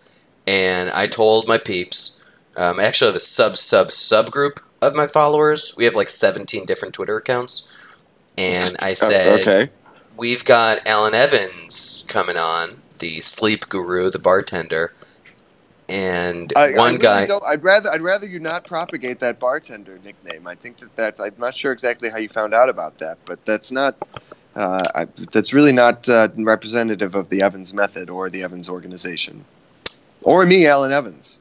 And 0.47 0.89
I 0.91 1.07
told 1.07 1.47
my 1.47 1.57
peeps, 1.57 2.23
um, 2.55 2.79
I 2.79 2.83
actually 2.83 3.09
have 3.09 3.15
a 3.15 3.19
sub 3.19 3.57
sub 3.57 3.89
subgroup 3.89 4.59
of 4.81 4.95
my 4.95 5.07
followers. 5.07 5.73
We 5.77 5.85
have 5.85 5.95
like 5.95 6.09
17 6.09 6.65
different 6.65 6.93
Twitter 6.93 7.17
accounts. 7.17 7.63
And 8.37 8.77
I 8.79 8.91
oh, 8.91 8.93
said, 8.93 9.41
okay. 9.41 9.71
We've 10.17 10.43
got 10.43 10.85
Alan 10.85 11.13
Evans 11.13 12.05
coming 12.07 12.37
on, 12.37 12.81
the 12.99 13.21
sleep 13.21 13.69
guru, 13.69 14.09
the 14.09 14.19
bartender. 14.19 14.93
And 15.87 16.53
I, 16.55 16.71
one 16.71 16.79
I 16.79 16.83
really 16.85 16.97
guy. 16.99 17.39
I'd 17.47 17.63
rather 17.63 17.91
I'd 17.91 18.01
rather 18.01 18.27
you 18.27 18.39
not 18.39 18.63
propagate 18.63 19.21
that 19.21 19.39
bartender 19.39 19.99
nickname. 20.03 20.45
I 20.45 20.53
think 20.53 20.77
that 20.81 20.95
that's. 20.95 21.19
I'm 21.19 21.33
not 21.39 21.55
sure 21.55 21.71
exactly 21.71 22.09
how 22.09 22.17
you 22.19 22.29
found 22.29 22.53
out 22.53 22.69
about 22.69 22.99
that, 22.99 23.17
but 23.25 23.43
that's 23.43 23.71
not. 23.71 23.95
Uh, 24.55 24.83
I, 24.93 25.05
that's 25.31 25.51
really 25.51 25.71
not 25.71 26.07
uh, 26.07 26.27
representative 26.37 27.15
of 27.15 27.29
the 27.29 27.41
Evans 27.41 27.73
method 27.73 28.11
or 28.11 28.29
the 28.29 28.43
Evans 28.43 28.69
organization, 28.69 29.43
or 30.21 30.45
me, 30.45 30.67
Alan 30.67 30.91
Evans 30.91 31.38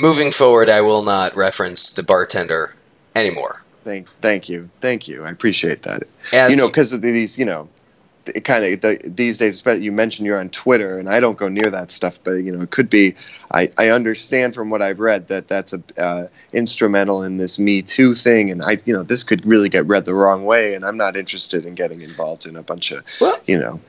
moving 0.00 0.30
forward, 0.30 0.68
I 0.68 0.80
will 0.80 1.02
not 1.02 1.36
reference 1.36 1.90
the 1.90 2.02
bartender 2.02 2.74
anymore. 3.14 3.62
Thank, 3.84 4.08
thank 4.20 4.48
you, 4.48 4.68
thank 4.80 5.08
you. 5.08 5.24
I 5.24 5.30
appreciate 5.30 5.82
that. 5.84 6.04
As 6.32 6.50
you 6.50 6.56
know, 6.56 6.68
because 6.68 6.92
of 6.92 7.02
these, 7.02 7.38
you 7.38 7.44
know, 7.44 7.68
it 8.26 8.44
kind 8.44 8.64
of 8.64 8.80
the, 8.80 9.00
these 9.04 9.38
days. 9.38 9.60
But 9.62 9.80
you 9.80 9.92
mentioned 9.92 10.26
you're 10.26 10.38
on 10.38 10.50
Twitter, 10.50 10.98
and 10.98 11.08
I 11.08 11.20
don't 11.20 11.38
go 11.38 11.48
near 11.48 11.70
that 11.70 11.90
stuff. 11.90 12.18
But 12.22 12.32
you 12.32 12.52
know, 12.52 12.62
it 12.62 12.70
could 12.70 12.90
be. 12.90 13.14
I, 13.52 13.70
I 13.78 13.88
understand 13.88 14.54
from 14.54 14.70
what 14.70 14.82
I've 14.82 15.00
read 15.00 15.28
that 15.28 15.48
that's 15.48 15.72
a 15.72 15.82
uh, 15.98 16.28
instrumental 16.52 17.22
in 17.22 17.38
this 17.38 17.58
Me 17.58 17.82
Too 17.82 18.14
thing, 18.14 18.50
and 18.50 18.62
I, 18.62 18.78
you 18.84 18.92
know, 18.92 19.02
this 19.02 19.22
could 19.22 19.44
really 19.46 19.68
get 19.68 19.86
read 19.86 20.04
the 20.04 20.14
wrong 20.14 20.44
way, 20.44 20.74
and 20.74 20.84
I'm 20.84 20.96
not 20.96 21.16
interested 21.16 21.64
in 21.64 21.74
getting 21.74 22.02
involved 22.02 22.46
in 22.46 22.56
a 22.56 22.62
bunch 22.62 22.92
of, 22.92 23.04
well, 23.20 23.40
you 23.46 23.58
know, 23.58 23.80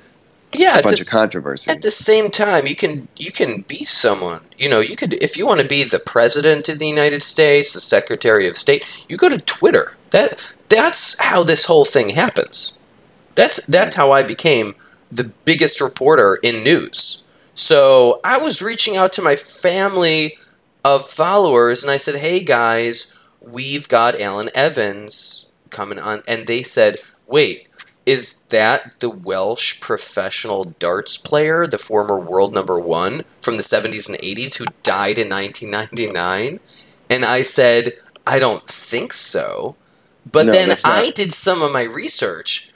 yeah, 0.54 0.80
a 0.80 0.84
bunch 0.84 0.98
the, 0.98 1.04
of 1.04 1.10
controversy. 1.10 1.72
At 1.72 1.82
the 1.82 1.92
same 1.92 2.30
time, 2.30 2.68
you 2.68 2.76
can 2.76 3.08
you 3.16 3.32
can 3.32 3.62
be 3.62 3.84
someone. 3.84 4.42
You 4.58 4.70
know, 4.70 4.80
you 4.80 4.96
could 4.96 5.14
if 5.14 5.38
you 5.38 5.48
want 5.48 5.62
to 5.62 5.68
be 5.68 5.84
the 5.84 6.00
president 6.00 6.68
of 6.70 6.80
the 6.80 6.88
United 6.88 7.24
States, 7.24 7.74
the 7.74 7.80
Secretary 7.80 8.48
of 8.48 8.58
State, 8.58 8.86
you 9.08 9.18
go 9.18 9.30
to 9.30 9.38
Twitter. 9.40 9.96
That 10.12 10.54
that's 10.70 11.20
how 11.20 11.44
this 11.44 11.66
whole 11.66 11.86
thing 11.86 12.10
happens. 12.10 12.78
That's 13.36 13.66
that's 13.66 13.96
how 13.96 14.12
I 14.12 14.24
became 14.24 14.76
the 15.12 15.26
biggest 15.46 15.82
reporter 15.82 16.40
in 16.42 16.64
news. 16.64 17.24
So 17.54 18.20
I 18.24 18.38
was 18.38 18.62
reaching 18.62 18.98
out 18.98 19.14
to 19.14 19.22
my 19.22 19.36
family 19.36 20.38
of 20.84 21.06
followers, 21.06 21.84
and 21.84 21.92
I 21.92 21.98
said, 21.98 22.16
"Hey 22.16 22.44
guys, 22.44 23.16
we've 23.40 23.88
got 23.88 24.20
Alan 24.20 24.50
Evans 24.54 25.48
coming 25.70 26.00
on," 26.00 26.24
and 26.28 26.48
they 26.48 26.64
said, 26.64 26.98
"Wait." 27.28 27.68
Is 28.06 28.38
that 28.50 29.00
the 29.00 29.10
Welsh 29.10 29.80
professional 29.80 30.64
darts 30.64 31.18
player, 31.18 31.68
the 31.68 31.78
former 31.78 32.20
world 32.20 32.54
number 32.54 32.80
one 32.80 33.24
from 33.40 33.58
the 33.58 33.64
70s 33.64 34.10
and 34.10 34.18
80s 34.18 34.56
who 34.56 34.66
died 34.84 35.18
in 35.18 35.30
1999? 35.30 36.60
And 37.10 37.26
I 37.26 37.44
said, 37.44 37.94
I 38.26 38.40
don't 38.40 38.68
think 38.68 39.14
so. 39.14 39.76
But 40.30 40.48
no, 40.48 40.52
then 40.52 40.78
I 40.86 41.12
did 41.12 41.34
some 41.34 41.62
of 41.62 41.72
my 41.72 41.84
research, 41.84 42.72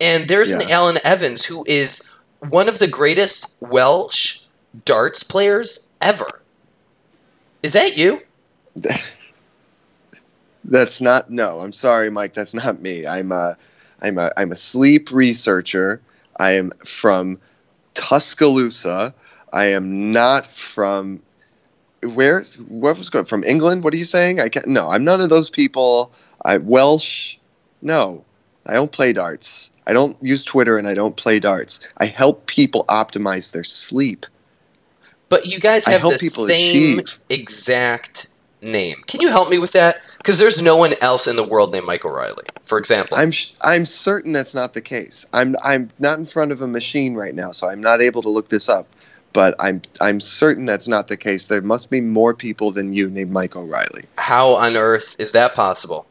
and 0.00 0.28
there's 0.28 0.50
yeah. 0.50 0.60
an 0.60 0.70
Alan 0.70 0.98
Evans 1.04 1.44
who 1.44 1.64
is 1.66 2.10
one 2.40 2.68
of 2.68 2.78
the 2.78 2.86
greatest 2.86 3.54
Welsh 3.60 4.40
darts 4.84 5.22
players 5.22 5.88
ever. 6.00 6.42
Is 7.62 7.74
that 7.74 7.96
you? 7.96 8.20
That's 10.64 11.00
not. 11.00 11.30
No, 11.30 11.60
I'm 11.60 11.72
sorry, 11.72 12.10
Mike. 12.10 12.34
That's 12.34 12.54
not 12.54 12.80
me. 12.82 13.06
I'm. 13.06 13.30
Uh, 13.30 13.54
I'm 14.02 14.18
a 14.18 14.30
I'm 14.36 14.52
a 14.52 14.56
sleep 14.56 15.10
researcher. 15.10 16.00
I 16.38 16.52
am 16.52 16.72
from 16.84 17.38
Tuscaloosa. 17.94 19.14
I 19.52 19.66
am 19.66 20.12
not 20.12 20.50
from 20.52 21.22
where 22.02 22.44
what 22.68 22.98
was 22.98 23.10
going 23.10 23.24
from 23.24 23.44
England? 23.44 23.84
What 23.84 23.94
are 23.94 23.96
you 23.96 24.04
saying? 24.04 24.40
I 24.40 24.48
can't 24.48 24.66
no, 24.66 24.90
I'm 24.90 25.04
none 25.04 25.20
of 25.20 25.30
those 25.30 25.50
people. 25.50 26.12
I 26.44 26.58
Welsh. 26.58 27.36
No. 27.82 28.24
I 28.66 28.74
don't 28.74 28.90
play 28.90 29.12
darts. 29.12 29.70
I 29.86 29.92
don't 29.92 30.16
use 30.20 30.42
Twitter 30.42 30.76
and 30.76 30.88
I 30.88 30.94
don't 30.94 31.16
play 31.16 31.38
darts. 31.38 31.80
I 31.98 32.06
help 32.06 32.46
people 32.46 32.84
optimize 32.88 33.52
their 33.52 33.64
sleep. 33.64 34.26
But 35.28 35.46
you 35.46 35.60
guys 35.60 35.86
have 35.86 36.02
the 36.02 36.18
same 36.18 36.98
achieve. 36.98 37.18
exact 37.28 38.28
name. 38.66 38.96
Can 39.06 39.20
you 39.20 39.30
help 39.30 39.48
me 39.48 39.58
with 39.58 39.72
that? 39.72 40.02
Because 40.18 40.38
there's 40.38 40.60
no 40.60 40.76
one 40.76 40.94
else 41.00 41.26
in 41.26 41.36
the 41.36 41.44
world 41.44 41.72
named 41.72 41.86
Mike 41.86 42.04
O'Reilly, 42.04 42.44
for 42.62 42.78
example. 42.78 43.16
I'm 43.16 43.30
sh- 43.30 43.52
I'm 43.62 43.86
certain 43.86 44.32
that's 44.32 44.54
not 44.54 44.74
the 44.74 44.80
case. 44.80 45.24
I'm 45.32 45.56
I'm 45.62 45.90
not 45.98 46.18
in 46.18 46.26
front 46.26 46.52
of 46.52 46.60
a 46.60 46.66
machine 46.66 47.14
right 47.14 47.34
now, 47.34 47.52
so 47.52 47.68
I'm 47.68 47.80
not 47.80 48.02
able 48.02 48.22
to 48.22 48.28
look 48.28 48.48
this 48.48 48.68
up. 48.68 48.88
But 49.32 49.54
I'm 49.58 49.82
I'm 50.00 50.20
certain 50.20 50.66
that's 50.66 50.88
not 50.88 51.08
the 51.08 51.16
case. 51.16 51.46
There 51.46 51.62
must 51.62 51.90
be 51.90 52.00
more 52.00 52.34
people 52.34 52.70
than 52.72 52.92
you 52.92 53.08
named 53.08 53.32
Mike 53.32 53.56
O'Reilly. 53.56 54.04
How 54.18 54.56
on 54.56 54.76
earth 54.76 55.16
is 55.18 55.32
that 55.32 55.54
possible? 55.54 56.06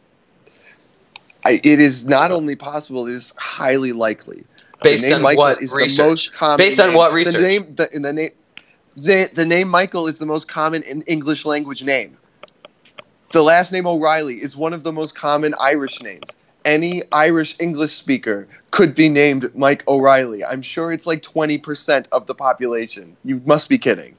I, 1.43 1.61
it 1.63 1.79
is 1.79 2.03
not 2.03 2.31
only 2.31 2.55
possible; 2.55 3.07
it 3.07 3.13
is 3.13 3.33
highly 3.37 3.91
likely. 3.91 4.43
Based 4.81 5.11
on 5.11 5.21
Michael 5.21 5.43
what 5.43 5.59
research? 5.59 6.31
Based 6.57 6.79
on 6.79 6.87
name. 6.87 6.97
what 6.97 7.13
research? 7.13 7.33
The 7.33 7.41
name, 7.41 7.75
the, 7.75 7.89
the 7.93 8.13
name, 8.13 8.31
the, 8.95 9.29
the 9.33 9.45
name 9.45 9.69
Michael 9.69 10.07
is 10.07 10.19
the 10.19 10.25
most 10.25 10.47
common 10.47 10.83
in 10.83 11.01
English 11.03 11.45
language 11.45 11.83
name. 11.83 12.17
The 13.31 13.43
last 13.43 13.71
name 13.71 13.87
O'Reilly 13.87 14.35
is 14.35 14.55
one 14.55 14.73
of 14.73 14.83
the 14.83 14.91
most 14.91 15.15
common 15.15 15.55
Irish 15.59 16.01
names. 16.01 16.35
Any 16.63 17.03
Irish 17.11 17.55
English 17.59 17.93
speaker 17.93 18.47
could 18.71 18.95
be 18.95 19.09
named 19.09 19.51
Mike 19.55 19.83
O'Reilly. 19.87 20.43
I'm 20.43 20.61
sure 20.61 20.91
it's 20.91 21.05
like 21.05 21.21
20% 21.21 22.05
of 22.11 22.25
the 22.25 22.33
population. 22.33 23.15
You 23.23 23.41
must 23.45 23.69
be 23.69 23.77
kidding. 23.77 24.15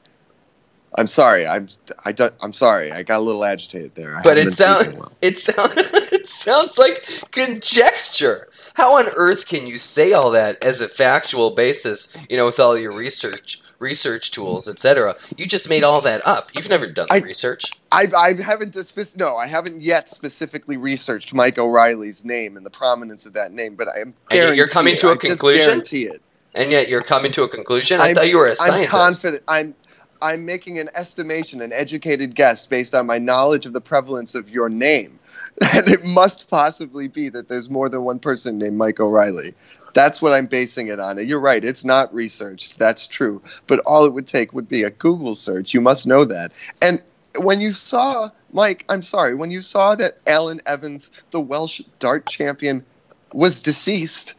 I'm 0.95 1.07
sorry. 1.07 1.45
I'm 1.45 1.67
I 2.05 2.11
don't, 2.11 2.33
I'm 2.41 2.53
sorry. 2.53 2.91
I 2.91 3.03
got 3.03 3.19
a 3.19 3.23
little 3.23 3.43
agitated 3.43 3.95
there. 3.95 4.15
I 4.17 4.21
But 4.21 4.37
it 4.37 4.53
sounds 4.53 4.95
well. 4.95 5.11
it 5.21 5.37
sounds 5.37 5.73
it 5.75 6.27
sounds 6.27 6.77
like 6.77 7.03
conjecture. 7.31 8.47
How 8.75 8.97
on 8.97 9.07
earth 9.15 9.47
can 9.47 9.67
you 9.67 9.77
say 9.77 10.13
all 10.13 10.31
that 10.31 10.61
as 10.63 10.81
a 10.81 10.87
factual 10.87 11.51
basis? 11.51 12.15
You 12.29 12.37
know, 12.37 12.45
with 12.45 12.59
all 12.59 12.77
your 12.77 12.95
research 12.95 13.61
research 13.79 14.31
tools, 14.31 14.67
etc. 14.67 15.15
You 15.35 15.45
just 15.47 15.69
made 15.69 15.83
all 15.83 16.01
that 16.01 16.25
up. 16.25 16.49
You've 16.55 16.69
never 16.69 16.87
done 16.87 17.07
the 17.09 17.15
I- 17.15 17.19
research. 17.19 17.63
I, 17.91 18.07
I 18.17 18.41
haven't 18.41 18.73
dismiss, 18.73 19.15
no, 19.15 19.37
I 19.37 19.47
haven't 19.47 19.81
yet 19.81 20.09
specifically 20.09 20.77
researched 20.77 21.33
Mike 21.33 21.57
O'Reilly's 21.57 22.25
name 22.25 22.57
and 22.57 22.65
the 22.65 22.69
prominence 22.69 23.25
of 23.25 23.33
that 23.33 23.51
name, 23.51 23.75
but 23.75 23.87
I 23.87 24.01
am 24.01 24.13
And 24.31 24.55
you're 24.55 24.67
coming 24.67 24.95
to 24.97 25.09
a 25.09 25.11
I 25.13 25.15
conclusion? 25.17 25.65
guarantee 25.65 26.03
it. 26.03 26.21
And 26.55 26.71
yet 26.71 26.89
you're 26.89 27.03
coming 27.03 27.31
to 27.33 27.43
a 27.43 27.47
conclusion? 27.49 27.99
I 28.01 28.07
I'm- 28.07 28.15
thought 28.15 28.27
you 28.27 28.37
were 28.37 28.47
a 28.47 28.55
I'm 28.59 28.87
confident. 28.87 29.43
I'm 29.47 29.75
I'm 30.19 30.45
making 30.47 30.79
an 30.79 30.89
estimation, 30.95 31.61
an 31.61 31.71
educated 31.71 32.33
guess 32.33 32.65
based 32.65 32.95
on 32.95 33.05
my 33.05 33.19
knowledge 33.19 33.67
of 33.67 33.73
the 33.73 33.81
prevalence 33.81 34.33
of 34.33 34.49
your 34.49 34.67
name. 34.69 35.19
And 35.73 35.87
it 35.87 36.03
must 36.03 36.47
possibly 36.49 37.07
be 37.07 37.29
that 37.29 37.47
there's 37.49 37.67
more 37.67 37.89
than 37.89 38.03
one 38.03 38.19
person 38.19 38.59
named 38.59 38.77
Mike 38.77 38.99
O'Reilly. 38.99 39.55
That's 39.97 40.21
what 40.21 40.31
I'm 40.31 40.45
basing 40.45 40.89
it 40.89 40.99
on. 40.99 41.17
You're 41.27 41.39
right, 41.39 41.65
it's 41.65 41.83
not 41.83 42.13
researched. 42.13 42.77
That's 42.77 43.07
true. 43.07 43.41
But 43.65 43.79
all 43.79 44.05
it 44.05 44.13
would 44.13 44.27
take 44.27 44.53
would 44.53 44.69
be 44.69 44.83
a 44.83 44.91
Google 44.91 45.33
search. 45.33 45.73
You 45.73 45.81
must 45.81 46.05
know 46.05 46.23
that. 46.23 46.51
And 46.83 47.01
when 47.39 47.61
you 47.61 47.71
saw 47.71 48.29
Mike, 48.53 48.85
I'm 48.89 49.01
sorry, 49.01 49.33
when 49.33 49.49
you 49.49 49.59
saw 49.59 49.95
that 49.95 50.19
Alan 50.27 50.61
Evans, 50.67 51.09
the 51.31 51.39
Welsh 51.39 51.81
dart 51.97 52.27
champion, 52.27 52.85
was 53.33 53.59
deceased, 53.59 54.35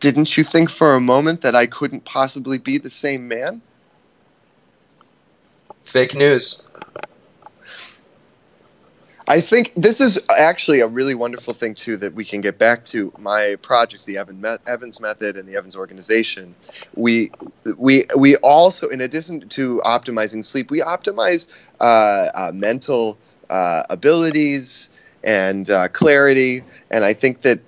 didn't 0.00 0.36
you 0.36 0.42
think 0.42 0.70
for 0.70 0.96
a 0.96 1.00
moment 1.00 1.42
that 1.42 1.54
I 1.54 1.66
couldn't 1.66 2.04
possibly 2.04 2.58
be 2.58 2.76
the 2.76 2.90
same 2.90 3.28
man? 3.28 3.62
Fake 5.84 6.16
news. 6.16 6.66
I 9.28 9.40
think 9.40 9.72
this 9.76 10.00
is 10.00 10.20
actually 10.38 10.78
a 10.80 10.86
really 10.86 11.16
wonderful 11.16 11.52
thing 11.52 11.74
too 11.74 11.96
that 11.96 12.14
we 12.14 12.24
can 12.24 12.40
get 12.40 12.58
back 12.58 12.84
to 12.86 13.12
my 13.18 13.56
projects, 13.56 14.04
the 14.04 14.18
Evans 14.18 15.00
Method 15.00 15.36
and 15.36 15.48
the 15.48 15.56
Evans 15.56 15.74
Organization. 15.74 16.54
We 16.94 17.32
we 17.76 18.04
we 18.16 18.36
also, 18.36 18.88
in 18.88 19.00
addition 19.00 19.48
to 19.48 19.80
optimizing 19.84 20.44
sleep, 20.44 20.70
we 20.70 20.80
optimize 20.80 21.48
uh, 21.80 21.84
uh, 22.34 22.52
mental 22.54 23.18
uh, 23.50 23.82
abilities 23.90 24.90
and 25.24 25.70
uh, 25.70 25.88
clarity. 25.88 26.62
And 26.92 27.04
I 27.04 27.12
think 27.12 27.42
that 27.42 27.58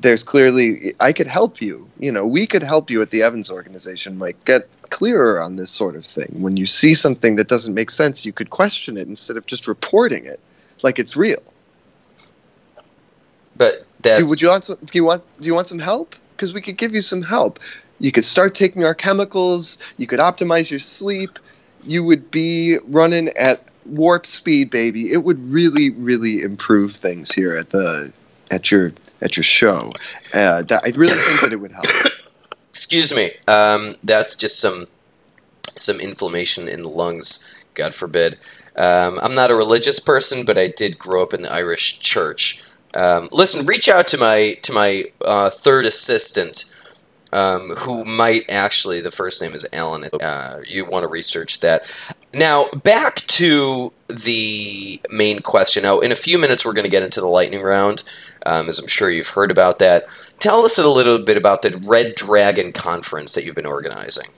there's 0.00 0.22
clearly 0.22 0.94
I 0.98 1.12
could 1.12 1.26
help 1.26 1.60
you. 1.60 1.86
You 1.98 2.10
know, 2.10 2.24
we 2.26 2.46
could 2.46 2.62
help 2.62 2.88
you 2.88 3.02
at 3.02 3.10
the 3.10 3.22
Evans 3.22 3.50
Organization, 3.50 4.18
Like 4.18 4.42
get 4.46 4.66
clearer 4.88 5.42
on 5.42 5.56
this 5.56 5.70
sort 5.70 5.94
of 5.94 6.06
thing. 6.06 6.40
When 6.40 6.56
you 6.56 6.64
see 6.64 6.94
something 6.94 7.36
that 7.36 7.48
doesn't 7.48 7.74
make 7.74 7.90
sense, 7.90 8.24
you 8.24 8.32
could 8.32 8.48
question 8.48 8.96
it 8.96 9.08
instead 9.08 9.36
of 9.36 9.44
just 9.44 9.68
reporting 9.68 10.24
it 10.24 10.40
like 10.82 10.98
it's 10.98 11.16
real. 11.16 11.42
But 13.56 13.86
that's 14.00 14.20
Do, 14.20 14.28
would 14.28 14.40
you 14.40 14.48
want 14.48 14.64
some, 14.64 14.78
do 14.80 14.90
you 14.94 15.04
want 15.04 15.22
do 15.40 15.46
you 15.46 15.54
want 15.54 15.68
some 15.68 15.78
help? 15.78 16.14
Because 16.36 16.52
we 16.52 16.60
could 16.60 16.76
give 16.76 16.94
you 16.94 17.00
some 17.00 17.22
help. 17.22 17.60
You 18.00 18.10
could 18.10 18.24
start 18.24 18.54
taking 18.54 18.84
our 18.84 18.94
chemicals. 18.94 19.78
You 19.96 20.06
could 20.06 20.18
optimize 20.18 20.70
your 20.70 20.80
sleep. 20.80 21.38
You 21.84 22.02
would 22.04 22.30
be 22.30 22.78
running 22.84 23.28
at 23.36 23.64
warp 23.86 24.26
speed, 24.26 24.70
baby. 24.70 25.12
It 25.12 25.24
would 25.24 25.38
really, 25.52 25.90
really 25.90 26.42
improve 26.42 26.92
things 26.92 27.30
here 27.30 27.56
at 27.56 27.70
the 27.70 28.12
at 28.50 28.70
your 28.70 28.92
at 29.20 29.36
your 29.36 29.44
show. 29.44 29.90
Uh, 30.34 30.62
that, 30.62 30.82
I 30.84 30.90
really 30.96 31.14
think 31.14 31.40
that 31.42 31.52
it 31.52 31.56
would 31.56 31.72
help. 31.72 31.86
Excuse 32.70 33.12
me. 33.14 33.32
Um, 33.46 33.96
that's 34.02 34.34
just 34.34 34.58
some 34.58 34.86
some 35.76 36.00
inflammation 36.00 36.68
in 36.68 36.82
the 36.82 36.88
lungs. 36.88 37.48
God 37.74 37.94
forbid. 37.94 38.38
Um, 38.76 39.18
I'm 39.22 39.34
not 39.34 39.50
a 39.50 39.56
religious 39.56 39.98
person, 39.98 40.44
but 40.44 40.58
I 40.58 40.68
did 40.68 40.98
grow 40.98 41.22
up 41.22 41.34
in 41.34 41.42
the 41.42 41.52
Irish 41.52 42.00
church. 42.00 42.62
Um, 42.94 43.28
listen, 43.32 43.66
reach 43.66 43.88
out 43.88 44.08
to 44.08 44.18
my 44.18 44.54
to 44.62 44.72
my 44.72 45.04
uh, 45.24 45.50
third 45.50 45.86
assistant, 45.86 46.64
um, 47.32 47.70
who 47.78 48.04
might 48.04 48.48
actually 48.50 49.00
the 49.00 49.10
first 49.10 49.40
name 49.40 49.52
is 49.52 49.66
Alan. 49.72 50.04
Uh, 50.04 50.60
you 50.66 50.84
want 50.84 51.04
to 51.04 51.08
research 51.08 51.60
that. 51.60 51.84
Now 52.34 52.68
back 52.82 53.16
to 53.16 53.92
the 54.08 55.00
main 55.10 55.40
question. 55.40 55.82
Now, 55.82 56.00
in 56.00 56.12
a 56.12 56.16
few 56.16 56.38
minutes, 56.38 56.64
we're 56.64 56.72
going 56.74 56.84
to 56.84 56.90
get 56.90 57.02
into 57.02 57.20
the 57.20 57.26
lightning 57.26 57.62
round, 57.62 58.02
um, 58.44 58.68
as 58.68 58.78
I'm 58.78 58.86
sure 58.86 59.10
you've 59.10 59.28
heard 59.28 59.50
about 59.50 59.78
that. 59.78 60.06
Tell 60.38 60.64
us 60.64 60.78
a 60.78 60.86
little 60.86 61.18
bit 61.18 61.36
about 61.36 61.62
the 61.62 61.82
Red 61.86 62.14
Dragon 62.14 62.72
conference 62.72 63.32
that 63.34 63.44
you've 63.44 63.54
been 63.54 63.66
organizing. 63.66 64.28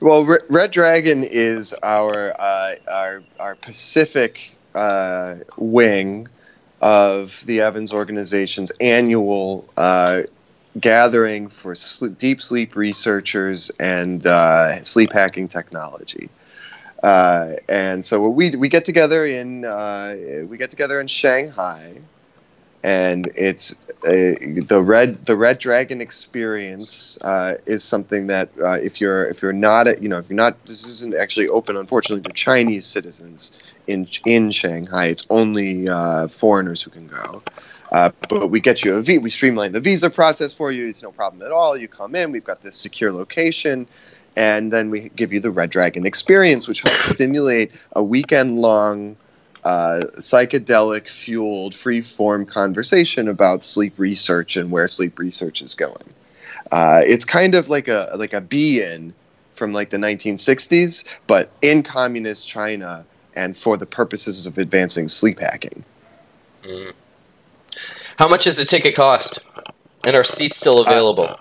Well, 0.00 0.24
Re- 0.24 0.38
Red 0.48 0.70
Dragon 0.72 1.24
is 1.24 1.74
our 1.82 2.34
uh, 2.38 2.74
our 2.90 3.22
our 3.38 3.54
Pacific 3.56 4.56
uh, 4.74 5.36
wing 5.56 6.28
of 6.80 7.42
the 7.46 7.60
Evans 7.60 7.92
organization's 7.92 8.70
annual 8.80 9.66
uh, 9.76 10.22
gathering 10.78 11.48
for 11.48 11.74
deep 12.18 12.42
sleep 12.42 12.76
researchers 12.76 13.70
and 13.80 14.26
uh, 14.26 14.82
sleep 14.82 15.12
hacking 15.12 15.48
technology. 15.48 16.30
Uh, 17.02 17.54
and 17.68 18.04
so 18.04 18.28
we 18.28 18.50
we 18.56 18.68
get 18.68 18.84
together 18.84 19.26
in 19.26 19.64
uh, 19.64 20.16
we 20.48 20.56
get 20.56 20.70
together 20.70 21.00
in 21.00 21.06
Shanghai, 21.06 21.94
and 22.84 23.32
it's 23.34 23.72
uh, 24.06 24.36
the 24.68 24.82
red 24.84 25.24
the 25.24 25.34
red 25.34 25.58
dragon 25.58 26.02
experience 26.02 27.18
uh, 27.22 27.54
is 27.64 27.82
something 27.82 28.26
that 28.26 28.50
uh, 28.62 28.72
if 28.72 29.00
you're 29.00 29.24
if 29.24 29.40
you're 29.40 29.54
not 29.54 30.00
you 30.02 30.08
know 30.08 30.18
if 30.18 30.28
you're 30.28 30.36
not 30.36 30.62
this 30.66 30.86
isn't 30.86 31.14
actually 31.14 31.48
open 31.48 31.76
unfortunately 31.76 32.22
to 32.22 32.32
Chinese 32.34 32.84
citizens 32.84 33.52
in 33.86 34.06
in 34.26 34.50
Shanghai 34.50 35.06
it's 35.06 35.26
only 35.30 35.88
uh, 35.88 36.28
foreigners 36.28 36.82
who 36.82 36.90
can 36.90 37.08
go. 37.08 37.42
Uh, 37.90 38.10
but 38.28 38.48
we 38.48 38.60
get 38.60 38.84
you 38.84 38.94
a 38.96 39.02
v- 39.02 39.18
we 39.18 39.30
streamline 39.30 39.72
the 39.72 39.80
visa 39.80 40.10
process 40.10 40.52
for 40.52 40.72
you. 40.72 40.88
It's 40.88 41.02
no 41.02 41.12
problem 41.12 41.42
at 41.42 41.52
all. 41.52 41.76
You 41.76 41.86
come 41.86 42.16
in. 42.16 42.32
We've 42.32 42.44
got 42.44 42.60
this 42.62 42.74
secure 42.74 43.12
location, 43.12 43.86
and 44.34 44.72
then 44.72 44.90
we 44.90 45.10
give 45.10 45.32
you 45.32 45.38
the 45.38 45.52
Red 45.52 45.70
Dragon 45.70 46.04
experience, 46.04 46.66
which 46.66 46.80
helps 46.80 47.10
stimulate 47.10 47.70
a 47.92 48.02
weekend 48.02 48.58
long 48.58 49.16
uh, 49.64 50.04
psychedelic 50.16 51.08
fueled 51.08 51.74
free 51.74 52.02
form 52.02 52.44
conversation 52.44 53.28
about 53.28 53.64
sleep 53.64 53.94
research 53.98 54.56
and 54.56 54.70
where 54.70 54.88
sleep 54.88 55.18
research 55.18 55.62
is 55.62 55.74
going. 55.74 56.14
Uh, 56.70 57.02
it's 57.04 57.24
kind 57.24 57.54
of 57.54 57.68
like 57.68 57.88
a 57.88 58.12
like 58.16 58.32
a 58.32 58.40
be 58.40 58.82
in 58.82 59.14
from 59.54 59.72
like 59.72 59.90
the 59.90 59.96
1960s, 59.96 61.04
but 61.26 61.50
in 61.62 61.82
communist 61.82 62.48
China 62.48 63.04
and 63.36 63.56
for 63.56 63.76
the 63.76 63.86
purposes 63.86 64.46
of 64.46 64.58
advancing 64.58 65.08
sleep 65.08 65.38
hacking. 65.38 65.84
How 68.18 68.28
much 68.28 68.44
does 68.44 68.56
the 68.56 68.64
ticket 68.64 68.94
cost? 68.94 69.38
And 70.04 70.14
are 70.14 70.24
seats 70.24 70.56
still 70.56 70.80
available? 70.80 71.38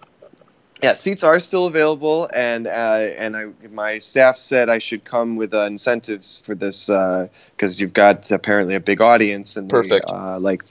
Yeah, 0.84 0.94
seats 0.96 1.24
are 1.24 1.40
still 1.40 1.66
available, 1.66 2.30
and 2.34 2.68
uh, 2.68 3.08
and 3.18 3.38
I, 3.38 3.46
my 3.72 4.00
staff 4.00 4.36
said 4.36 4.70
I 4.70 4.80
should 4.80 5.06
come 5.06 5.38
with 5.38 5.54
uh, 5.54 5.62
incentives 5.62 6.42
for 6.46 6.56
this 6.56 6.88
because 6.88 7.80
you've 7.80 7.94
got 7.94 8.30
apparently 8.32 8.76
a 8.76 8.82
big 8.82 9.00
audience, 9.00 9.56
and 9.56 9.70
Perfect. 9.70 10.10
They, 10.10 10.14
uh, 10.14 10.40
like 10.40 10.64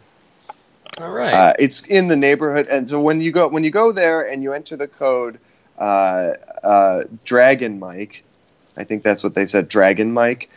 All 1.00 1.10
right. 1.10 1.32
Uh, 1.32 1.52
it's 1.58 1.80
in 1.82 2.08
the 2.08 2.16
neighborhood, 2.16 2.66
and 2.68 2.88
so 2.88 3.00
when 3.00 3.20
you 3.20 3.32
go 3.32 3.48
when 3.48 3.64
you 3.64 3.70
go 3.70 3.92
there 3.92 4.22
and 4.22 4.42
you 4.42 4.52
enter 4.52 4.76
the 4.76 4.88
code 4.88 5.38
Dragon 7.24 7.78
Mike, 7.78 8.22
I 8.76 8.84
think 8.84 9.02
that's 9.02 9.22
what 9.24 9.34
they 9.34 9.46
said, 9.46 9.68
Dragon 9.68 10.12
Mike, 10.12 10.50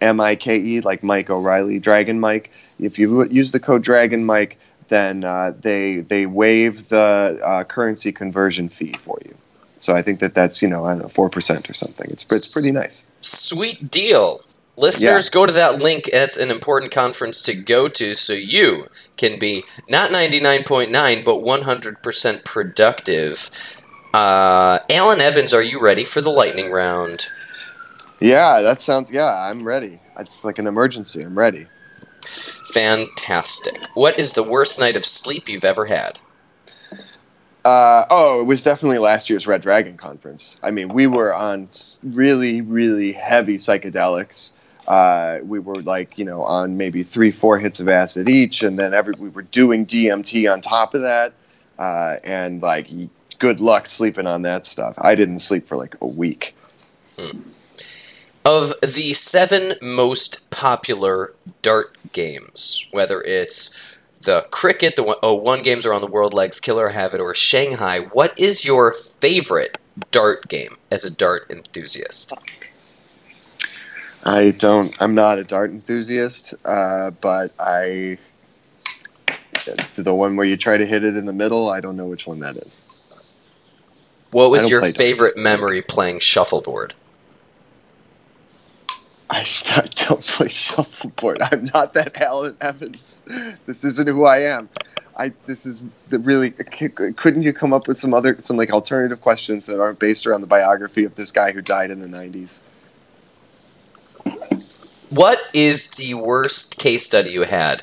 M 0.00 0.20
I 0.20 0.36
K 0.36 0.58
E, 0.58 0.80
like 0.80 1.02
Mike 1.02 1.30
O'Reilly, 1.30 1.78
Dragon 1.78 2.20
Mike. 2.20 2.50
If 2.80 2.98
you 2.98 3.24
use 3.26 3.52
the 3.52 3.60
code 3.60 3.82
Dragon 3.82 4.24
Mike, 4.24 4.58
then 4.88 5.24
uh, 5.24 5.54
they 5.60 6.00
they 6.00 6.26
waive 6.26 6.88
the 6.88 7.40
uh, 7.42 7.64
currency 7.64 8.12
conversion 8.12 8.68
fee 8.68 8.94
for 9.04 9.18
you. 9.24 9.34
So 9.78 9.94
I 9.94 10.02
think 10.02 10.20
that 10.20 10.34
that's 10.34 10.60
you 10.60 10.68
know 10.68 10.84
I 10.84 10.90
don't 10.90 11.02
know 11.02 11.08
four 11.08 11.28
percent 11.28 11.70
or 11.70 11.74
something. 11.74 12.10
It's 12.10 12.24
it's 12.30 12.52
pretty 12.52 12.72
nice. 12.72 13.04
Sweet 13.20 13.90
deal. 13.90 14.40
Listeners, 14.76 15.28
go 15.28 15.44
to 15.44 15.52
that 15.52 15.82
link. 15.82 16.08
It's 16.12 16.38
an 16.38 16.50
important 16.50 16.92
conference 16.92 17.42
to 17.42 17.54
go 17.54 17.88
to 17.88 18.14
so 18.14 18.32
you 18.32 18.86
can 19.18 19.38
be 19.38 19.64
not 19.86 20.10
99.9, 20.10 21.24
but 21.26 21.34
100% 21.34 22.44
productive. 22.44 23.50
Uh, 24.12 24.78
Alan 24.90 25.20
Evans, 25.20 25.54
are 25.54 25.62
you 25.62 25.80
ready 25.80 26.04
for 26.04 26.20
the 26.20 26.30
lightning 26.30 26.70
round? 26.70 27.26
Yeah, 28.20 28.60
that 28.60 28.82
sounds. 28.82 29.10
Yeah, 29.10 29.32
I'm 29.32 29.64
ready. 29.64 29.98
It's 30.18 30.44
like 30.44 30.58
an 30.58 30.66
emergency. 30.66 31.22
I'm 31.22 31.38
ready. 31.38 31.66
Fantastic. 32.72 33.80
What 33.94 34.18
is 34.18 34.34
the 34.34 34.42
worst 34.42 34.78
night 34.78 34.96
of 34.96 35.04
sleep 35.04 35.48
you've 35.48 35.64
ever 35.64 35.86
had? 35.86 36.18
Uh, 37.64 38.06
oh, 38.10 38.40
it 38.40 38.44
was 38.44 38.62
definitely 38.62 38.98
last 38.98 39.30
year's 39.30 39.46
Red 39.46 39.62
Dragon 39.62 39.96
conference. 39.96 40.56
I 40.62 40.72
mean, 40.72 40.88
we 40.88 41.06
were 41.06 41.32
on 41.32 41.68
really, 42.02 42.60
really 42.60 43.12
heavy 43.12 43.56
psychedelics. 43.56 44.52
Uh, 44.86 45.38
we 45.44 45.60
were 45.60 45.76
like, 45.76 46.18
you 46.18 46.24
know, 46.24 46.42
on 46.42 46.76
maybe 46.76 47.04
three, 47.04 47.30
four 47.30 47.58
hits 47.58 47.78
of 47.78 47.88
acid 47.88 48.28
each, 48.28 48.62
and 48.62 48.78
then 48.78 48.92
every 48.92 49.14
we 49.14 49.28
were 49.28 49.42
doing 49.42 49.86
DMT 49.86 50.52
on 50.52 50.60
top 50.60 50.94
of 50.94 51.02
that, 51.02 51.34
uh, 51.78 52.16
and 52.24 52.60
like, 52.60 52.88
good 53.42 53.60
luck 53.60 53.88
sleeping 53.88 54.28
on 54.28 54.42
that 54.42 54.64
stuff. 54.64 54.94
I 54.96 55.16
didn't 55.16 55.40
sleep 55.40 55.66
for 55.66 55.76
like 55.76 55.96
a 56.00 56.06
week. 56.06 56.54
Of 58.44 58.72
the 58.80 59.12
seven 59.14 59.74
most 59.82 60.48
popular 60.50 61.34
dart 61.60 61.96
games, 62.12 62.86
whether 62.92 63.20
it's 63.20 63.76
the 64.20 64.46
Cricket, 64.52 64.94
the 64.94 65.02
one- 65.02 65.16
oh, 65.24 65.34
one 65.34 65.64
games 65.64 65.84
around 65.84 66.02
the 66.02 66.06
world, 66.06 66.32
Legs, 66.32 66.60
Killer 66.60 66.90
Halve 66.90 67.14
It, 67.14 67.20
or 67.20 67.34
Shanghai, 67.34 67.98
what 67.98 68.32
is 68.38 68.64
your 68.64 68.92
favorite 68.92 69.76
dart 70.12 70.46
game 70.46 70.76
as 70.88 71.04
a 71.04 71.10
dart 71.10 71.50
enthusiast? 71.50 72.32
I 74.22 74.52
don't. 74.52 74.94
I'm 75.00 75.16
not 75.16 75.38
a 75.38 75.44
dart 75.44 75.72
enthusiast, 75.72 76.54
uh, 76.64 77.10
but 77.10 77.50
I. 77.58 78.18
To 79.94 80.02
the 80.02 80.14
one 80.14 80.36
where 80.36 80.46
you 80.46 80.56
try 80.56 80.76
to 80.76 80.86
hit 80.86 81.04
it 81.04 81.16
in 81.16 81.26
the 81.26 81.32
middle, 81.32 81.70
I 81.70 81.80
don't 81.80 81.96
know 81.96 82.06
which 82.06 82.26
one 82.26 82.38
that 82.40 82.56
is. 82.56 82.84
What 84.32 84.50
was 84.50 84.68
your 84.68 84.80
play 84.80 84.88
darts. 84.88 84.96
favorite 84.96 85.36
memory 85.36 85.82
playing 85.82 86.20
shuffleboard? 86.20 86.94
I 89.30 89.46
don't 89.94 90.26
play 90.26 90.48
shuffleboard. 90.48 91.40
I'm 91.40 91.70
not 91.72 91.94
that 91.94 92.20
Alan 92.20 92.56
Evans. 92.60 93.20
This 93.66 93.84
isn't 93.84 94.06
who 94.06 94.24
I 94.24 94.40
am. 94.40 94.68
I 95.16 95.32
this 95.46 95.66
is 95.66 95.82
the 96.08 96.18
really 96.18 96.50
couldn't 96.50 97.42
you 97.42 97.52
come 97.52 97.72
up 97.72 97.86
with 97.86 97.98
some 97.98 98.14
other 98.14 98.36
some 98.40 98.56
like 98.56 98.70
alternative 98.70 99.20
questions 99.20 99.66
that 99.66 99.80
aren't 99.80 99.98
based 99.98 100.26
around 100.26 100.40
the 100.40 100.46
biography 100.46 101.04
of 101.04 101.14
this 101.14 101.30
guy 101.30 101.52
who 101.52 101.60
died 101.60 101.90
in 101.90 102.00
the 102.00 102.06
90s? 102.06 102.60
What 105.10 105.40
is 105.52 105.90
the 105.90 106.14
worst 106.14 106.78
case 106.78 107.04
study 107.04 107.30
you 107.30 107.42
had 107.42 107.82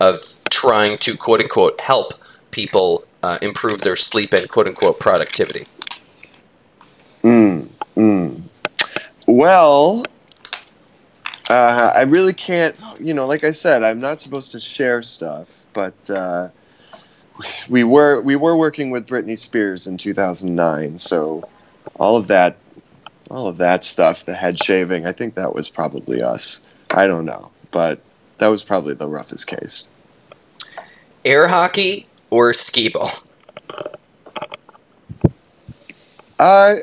of 0.00 0.40
trying 0.48 0.96
to 0.98 1.16
quote 1.16 1.40
unquote 1.40 1.80
help 1.80 2.14
people 2.50 3.04
uh, 3.22 3.38
improve 3.42 3.82
their 3.82 3.96
sleep 3.96 4.32
and 4.32 4.48
quote 4.48 4.66
unquote 4.66 4.98
productivity? 4.98 5.66
Mm, 7.22 7.68
mm. 7.96 8.42
Well, 9.40 10.04
uh, 11.48 11.92
I 11.96 12.02
really 12.02 12.34
can't. 12.34 12.76
You 13.00 13.14
know, 13.14 13.26
like 13.26 13.42
I 13.42 13.52
said, 13.52 13.82
I'm 13.82 13.98
not 13.98 14.20
supposed 14.20 14.52
to 14.52 14.60
share 14.60 15.02
stuff, 15.02 15.48
but 15.72 15.94
uh, 16.10 16.50
we 17.70 17.82
were 17.82 18.20
we 18.20 18.36
were 18.36 18.54
working 18.54 18.90
with 18.90 19.06
Britney 19.06 19.38
Spears 19.38 19.86
in 19.86 19.96
2009, 19.96 20.98
so 20.98 21.48
all 21.98 22.18
of 22.18 22.26
that, 22.26 22.58
all 23.30 23.46
of 23.46 23.56
that 23.56 23.82
stuff, 23.82 24.26
the 24.26 24.34
head 24.34 24.62
shaving, 24.62 25.06
I 25.06 25.12
think 25.12 25.36
that 25.36 25.54
was 25.54 25.70
probably 25.70 26.20
us. 26.20 26.60
I 26.90 27.06
don't 27.06 27.24
know, 27.24 27.50
but 27.70 27.98
that 28.40 28.48
was 28.48 28.62
probably 28.62 28.92
the 28.92 29.08
roughest 29.08 29.46
case. 29.46 29.88
Air 31.24 31.48
hockey 31.48 32.06
or 32.28 32.52
skee 32.52 32.90
ball? 32.90 33.10
Uh, 36.38 36.76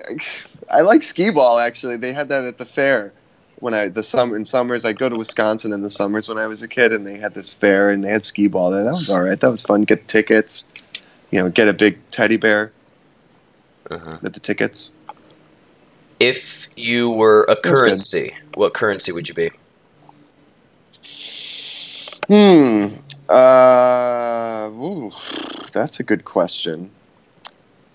I 0.70 0.82
like 0.82 1.04
skee 1.04 1.30
ball 1.30 1.60
actually. 1.60 1.98
They 1.98 2.14
had 2.14 2.30
that 2.30 2.44
at 2.46 2.58
the 2.58 2.66
fair 2.66 3.14
when 3.60 3.74
I 3.74 3.88
the 3.88 4.04
summer 4.04 4.36
in 4.36 4.46
summers. 4.46 4.84
I'd 4.86 5.00
go 5.00 5.10
to 5.10 5.16
Wisconsin 5.16 5.72
in 5.74 5.82
the 5.82 5.90
summers 5.90 6.28
when 6.28 6.38
I 6.38 6.48
was 6.48 6.62
a 6.62 6.68
kid, 6.68 6.92
and 6.94 7.06
they 7.08 7.18
had 7.18 7.34
this 7.34 7.54
fair 7.54 7.90
and 7.90 8.04
they 8.04 8.10
had 8.10 8.26
skee 8.26 8.48
ball 8.48 8.72
there. 8.72 8.84
That 8.84 8.92
was 8.92 9.10
all 9.10 9.22
right. 9.22 9.40
That 9.40 9.50
was 9.50 9.62
fun. 9.62 9.84
Get 9.84 10.08
tickets, 10.08 10.66
you 11.32 11.40
know, 11.42 11.50
get 11.50 11.68
a 11.68 11.74
big 11.74 11.98
teddy 12.12 12.38
bear 12.38 12.72
Uh-huh. 13.90 14.18
with 14.22 14.34
the 14.34 14.40
tickets. 14.40 14.92
If 16.20 16.68
you 16.76 17.12
were 17.12 17.44
a 17.48 17.56
currency, 17.56 18.34
what 18.56 18.74
currency 18.74 19.12
would 19.12 19.28
you 19.30 19.36
be? 19.36 19.52
Hmm. 22.28 22.88
Uh, 23.30 24.70
ooh, 24.74 25.12
that's 25.74 26.00
a 26.00 26.04
good 26.04 26.26
question. 26.26 26.92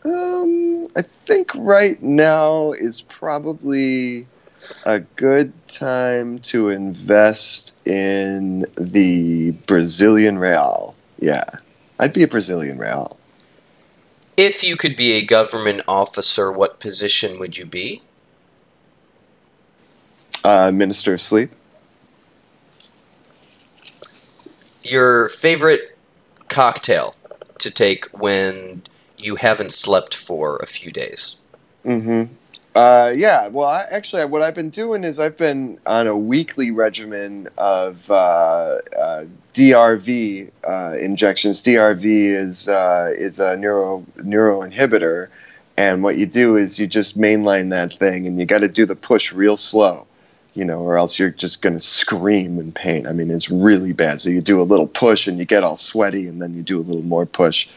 Um, 0.04 0.88
I 0.96 1.02
think 1.26 1.50
right 1.54 2.02
now 2.02 2.72
is 2.72 3.02
probably 3.02 4.26
a 4.84 5.00
good 5.00 5.52
time 5.68 6.40
to 6.40 6.70
invest 6.70 7.74
in 7.84 8.66
the 8.76 9.52
Brazilian 9.66 10.38
real. 10.38 10.94
Yeah, 11.18 11.44
I'd 11.98 12.12
be 12.12 12.22
a 12.22 12.28
Brazilian 12.28 12.78
real. 12.78 13.16
If 14.36 14.64
you 14.64 14.76
could 14.76 14.96
be 14.96 15.12
a 15.12 15.24
government 15.24 15.82
officer, 15.86 16.50
what 16.50 16.80
position 16.80 17.38
would 17.38 17.56
you 17.56 17.66
be? 17.66 18.02
Uh, 20.42 20.72
Minister 20.72 21.14
of 21.14 21.20
Sleep. 21.20 21.52
Your 24.82 25.28
favorite 25.28 25.96
cocktail 26.48 27.14
to 27.58 27.70
take 27.70 28.06
when 28.06 28.82
you 29.22 29.36
haven't 29.36 29.72
slept 29.72 30.14
for 30.14 30.56
a 30.56 30.66
few 30.66 30.90
days? 30.90 31.36
Mm-hmm. 31.84 32.32
Uh, 32.74 33.12
yeah. 33.14 33.48
Well, 33.48 33.68
I, 33.68 33.82
actually, 33.90 34.24
what 34.24 34.42
I've 34.42 34.54
been 34.54 34.70
doing 34.70 35.04
is 35.04 35.20
I've 35.20 35.36
been 35.36 35.78
on 35.84 36.06
a 36.06 36.16
weekly 36.16 36.70
regimen 36.70 37.48
of 37.58 38.10
uh, 38.10 38.78
uh, 38.98 39.24
DRV 39.52 40.50
uh, 40.66 40.96
injections. 40.98 41.62
DRV 41.62 42.04
is 42.04 42.68
uh, 42.68 43.12
is 43.14 43.38
a 43.38 43.56
neuro 43.58 44.06
neuroinhibitor, 44.16 45.28
and 45.76 46.02
what 46.02 46.16
you 46.16 46.24
do 46.24 46.56
is 46.56 46.78
you 46.78 46.86
just 46.86 47.18
mainline 47.18 47.70
that 47.70 47.92
thing, 47.92 48.26
and 48.26 48.38
you 48.38 48.46
got 48.46 48.60
to 48.60 48.68
do 48.68 48.86
the 48.86 48.96
push 48.96 49.32
real 49.32 49.58
slow, 49.58 50.06
you 50.54 50.64
know, 50.64 50.80
or 50.80 50.96
else 50.96 51.18
you're 51.18 51.30
just 51.30 51.60
going 51.60 51.74
to 51.74 51.80
scream 51.80 52.58
in 52.58 52.72
pain. 52.72 53.06
I 53.06 53.12
mean, 53.12 53.30
it's 53.30 53.50
really 53.50 53.92
bad. 53.92 54.22
So 54.22 54.30
you 54.30 54.40
do 54.40 54.58
a 54.58 54.62
little 54.62 54.86
push, 54.86 55.26
and 55.26 55.38
you 55.38 55.44
get 55.44 55.62
all 55.62 55.76
sweaty, 55.76 56.26
and 56.26 56.40
then 56.40 56.54
you 56.54 56.62
do 56.62 56.78
a 56.78 56.80
little 56.80 57.02
more 57.02 57.26
push. 57.26 57.68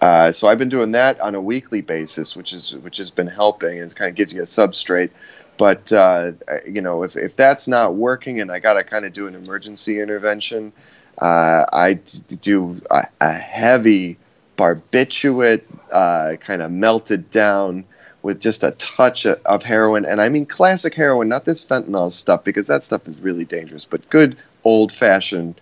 Uh, 0.00 0.32
so 0.32 0.48
I've 0.48 0.58
been 0.58 0.70
doing 0.70 0.92
that 0.92 1.20
on 1.20 1.34
a 1.34 1.40
weekly 1.40 1.82
basis, 1.82 2.34
which 2.34 2.52
is 2.52 2.74
which 2.74 2.96
has 2.96 3.10
been 3.10 3.26
helping. 3.26 3.76
It 3.76 3.94
kind 3.94 4.08
of 4.08 4.16
gives 4.16 4.32
you 4.32 4.40
a 4.40 4.46
substrate. 4.46 5.10
But 5.58 5.92
uh, 5.92 6.32
you 6.66 6.80
know, 6.80 7.02
if 7.02 7.16
if 7.16 7.36
that's 7.36 7.68
not 7.68 7.94
working, 7.94 8.40
and 8.40 8.50
I 8.50 8.60
got 8.60 8.74
to 8.74 8.84
kind 8.84 9.04
of 9.04 9.12
do 9.12 9.26
an 9.26 9.34
emergency 9.34 10.00
intervention, 10.00 10.72
uh, 11.18 11.66
I 11.70 11.94
do 12.40 12.80
a, 12.90 13.06
a 13.20 13.32
heavy 13.32 14.16
barbiturate, 14.56 15.64
uh, 15.92 16.36
kind 16.36 16.62
of 16.62 16.70
melted 16.70 17.30
down 17.30 17.84
with 18.22 18.40
just 18.40 18.62
a 18.62 18.70
touch 18.72 19.26
of 19.26 19.62
heroin, 19.62 20.06
and 20.06 20.20
I 20.20 20.28
mean 20.30 20.46
classic 20.46 20.94
heroin, 20.94 21.28
not 21.28 21.44
this 21.44 21.64
fentanyl 21.64 22.10
stuff, 22.10 22.44
because 22.44 22.66
that 22.66 22.84
stuff 22.84 23.06
is 23.06 23.18
really 23.18 23.44
dangerous. 23.44 23.84
But 23.84 24.08
good 24.08 24.36
old 24.64 24.92
fashioned 24.92 25.60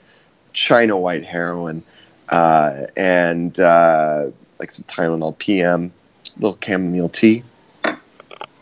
China 0.53 0.97
white 0.97 1.25
heroin 1.25 1.85
uh, 2.29 2.87
and 2.97 3.59
uh, 3.59 4.27
like 4.59 4.73
some 4.73 4.85
Tylenol 4.85 5.37
PM, 5.39 5.93
little 6.39 6.59
chamomile 6.61 7.09
tea. 7.09 7.43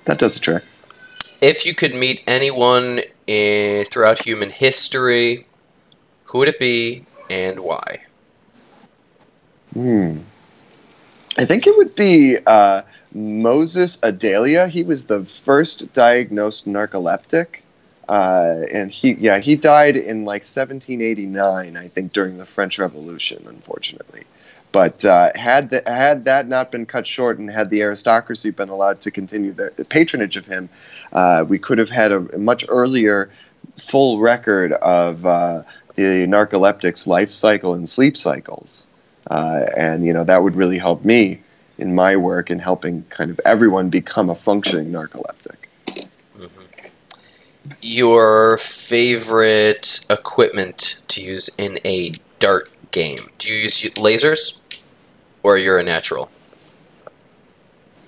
That 0.05 0.19
does 0.19 0.35
the 0.35 0.41
trick. 0.41 0.64
If 1.41 1.67
you 1.67 1.75
could 1.75 1.95
meet 1.95 2.23
anyone 2.27 3.01
eh, 3.29 3.85
throughout 3.85 4.25
human 4.25 4.51
history, 4.51 5.47
who 6.25 6.39
would 6.39 6.49
it 6.49 6.59
be 6.59 7.05
and 7.29 7.61
why? 7.61 8.01
Hmm. 9.75 10.19
I 11.39 11.45
think 11.45 11.67
it 11.67 11.77
would 11.77 11.95
be 11.95 12.39
uh, 12.47 12.83
Moses 13.12 13.99
Adalia. 14.03 14.69
He 14.69 14.83
was 14.83 15.05
the 15.05 15.25
first 15.25 15.93
diagnosed 15.93 16.67
narcoleptic. 16.67 17.61
Uh, 18.09 18.63
and 18.73 18.91
he, 18.91 19.13
yeah, 19.15 19.39
he 19.39 19.57
died 19.57 19.97
in 19.97 20.25
like 20.25 20.45
1789, 20.45 21.77
I 21.77 21.89
think, 21.89 22.13
during 22.13 22.39
the 22.39 22.47
French 22.47 22.79
Revolution, 22.79 23.45
unfortunately. 23.49 24.23
But 24.73 25.05
uh, 25.05 25.31
had 25.35 25.71
the, 25.71 25.83
had 25.87 26.25
that 26.27 26.49
not 26.49 26.71
been 26.71 26.87
cut 26.87 27.07
short, 27.07 27.39
and 27.39 27.51
had 27.51 27.71
the 27.71 27.83
aristocracy 27.83 28.51
been 28.51 28.69
allowed 28.69 29.01
to 29.03 29.11
continue 29.11 29.53
their 29.53 29.73
the 29.77 29.85
patronage 29.85 30.37
of 30.37 30.47
him, 30.47 30.69
uh, 31.13 31.45
we 31.49 31.59
could 31.59 31.79
have 31.79 31.91
had 31.91 32.13
a, 32.13 32.19
a 32.35 32.39
much 32.39 32.65
earlier 32.69 33.31
full 33.81 34.21
record 34.21 34.73
of 34.73 35.25
uh, 35.25 35.63
the 35.95 36.27
narcoleptic's 36.27 37.07
life 37.07 37.31
cycle 37.31 37.75
and 37.75 37.89
sleep 37.89 38.17
cycles, 38.17 38.87
uh, 39.31 39.65
and 39.77 40.05
you 40.05 40.13
know 40.13 40.25
that 40.25 40.43
would 40.43 40.57
really 40.57 40.79
help 40.79 41.05
me 41.05 41.41
in 41.79 41.95
my 41.95 42.17
work 42.17 42.51
in 42.51 42.59
helping 42.59 43.03
kind 43.05 43.31
of 43.31 43.41
everyone 43.45 43.89
become 43.89 44.31
a 44.31 44.35
functioning 44.35 44.93
narcoleptic. 44.93 45.56
Your 47.81 48.59
favorite 48.59 50.05
equipment 50.11 50.99
to 51.09 51.23
use 51.23 51.51
in 51.59 51.79
a 51.85 52.21
dart 52.39 52.71
game? 52.91 53.31
Do 53.39 53.49
you 53.49 53.64
use 53.64 53.83
lasers, 53.95 54.59
or 55.43 55.57
you're 55.59 55.79
a 55.79 55.83
natural? 55.83 56.31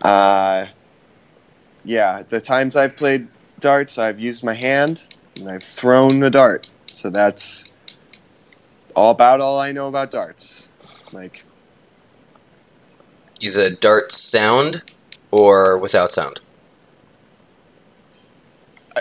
Uh, 0.03 0.67
yeah, 1.85 2.23
the 2.29 2.41
times 2.41 2.77
I've 2.77 2.97
played 2.97 3.29
darts, 3.61 3.99
I've 3.99 4.19
used 4.19 4.45
my 4.45 4.55
hand 4.55 5.03
and 5.37 5.49
I've 5.49 5.65
thrown 5.65 6.23
a 6.23 6.31
dart. 6.31 6.69
So 6.93 7.11
that's 7.11 7.65
all 8.95 9.11
about 9.11 9.41
all 9.41 9.59
I 9.59 9.73
know 9.73 9.89
about 9.89 10.11
darts. 10.11 10.69
Like, 11.13 11.45
Use 13.41 13.57
a 13.57 13.71
dart 13.71 14.13
sound 14.13 14.83
or 15.31 15.79
without 15.79 16.13
sound? 16.13 16.41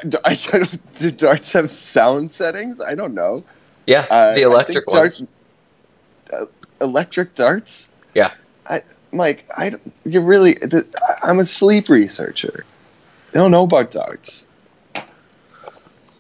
I, 0.26 0.36
don't, 0.36 1.00
do 1.00 1.12
darts 1.12 1.52
have 1.54 1.72
sound 1.72 2.32
settings? 2.32 2.82
I 2.82 2.96
don't 2.96 3.14
know. 3.14 3.44
Yeah, 3.86 4.06
Uh, 4.10 4.34
the 4.34 4.42
electric 4.42 4.86
think 4.86 4.98
ones. 4.98 5.20
darts- 5.20 5.28
uh, 6.34 6.46
electric 6.86 7.36
darts? 7.36 7.90
Yeah. 8.14 8.32
I, 8.70 8.84
Mike, 9.14 9.46
I 9.56 9.72
you 10.04 10.22
really. 10.22 10.56
th- 10.56 10.86
I'm 11.24 11.40
a 11.40 11.46
sleep 11.46 11.88
researcher. 11.88 12.66
I 13.34 13.38
don't 13.38 13.52
know 13.52 13.64
about 13.64 13.92
darts. 13.92 14.46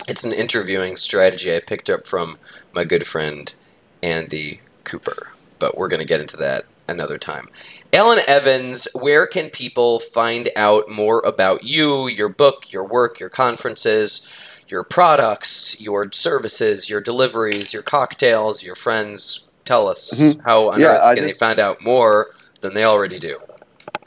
It's 0.07 0.23
an 0.23 0.31
interviewing 0.31 0.95
strategy 0.95 1.53
I 1.53 1.59
picked 1.59 1.89
up 1.89 2.07
from 2.07 2.37
my 2.73 2.85
good 2.85 3.05
friend 3.05 3.53
Andy 4.01 4.61
Cooper, 4.85 5.29
but 5.59 5.77
we're 5.77 5.89
going 5.89 5.99
to 5.99 6.05
get 6.07 6.21
into 6.21 6.37
that 6.37 6.65
another 6.87 7.17
time. 7.17 7.49
Alan 7.93 8.19
Evans, 8.27 8.87
where 8.93 9.27
can 9.27 9.49
people 9.49 9.99
find 9.99 10.49
out 10.55 10.89
more 10.89 11.21
about 11.25 11.63
you, 11.63 12.07
your 12.07 12.29
book, 12.29 12.71
your 12.71 12.83
work, 12.85 13.19
your 13.19 13.29
conferences, 13.29 14.27
your 14.67 14.83
products, 14.83 15.79
your 15.79 16.11
services, 16.11 16.89
your 16.89 17.01
deliveries, 17.01 17.73
your 17.73 17.83
cocktails, 17.83 18.63
your 18.63 18.75
friends? 18.75 19.47
Tell 19.65 19.87
us 19.87 20.13
Mhm. 20.19 20.41
how 20.45 20.69
on 20.69 20.79
Yeah, 20.79 20.97
earth 20.97 21.15
can 21.15 21.27
just- 21.27 21.39
they 21.39 21.45
find 21.45 21.59
out 21.59 21.81
more 21.81 22.27
than 22.61 22.73
they 22.73 22.83
already 22.83 23.19
do? 23.19 23.39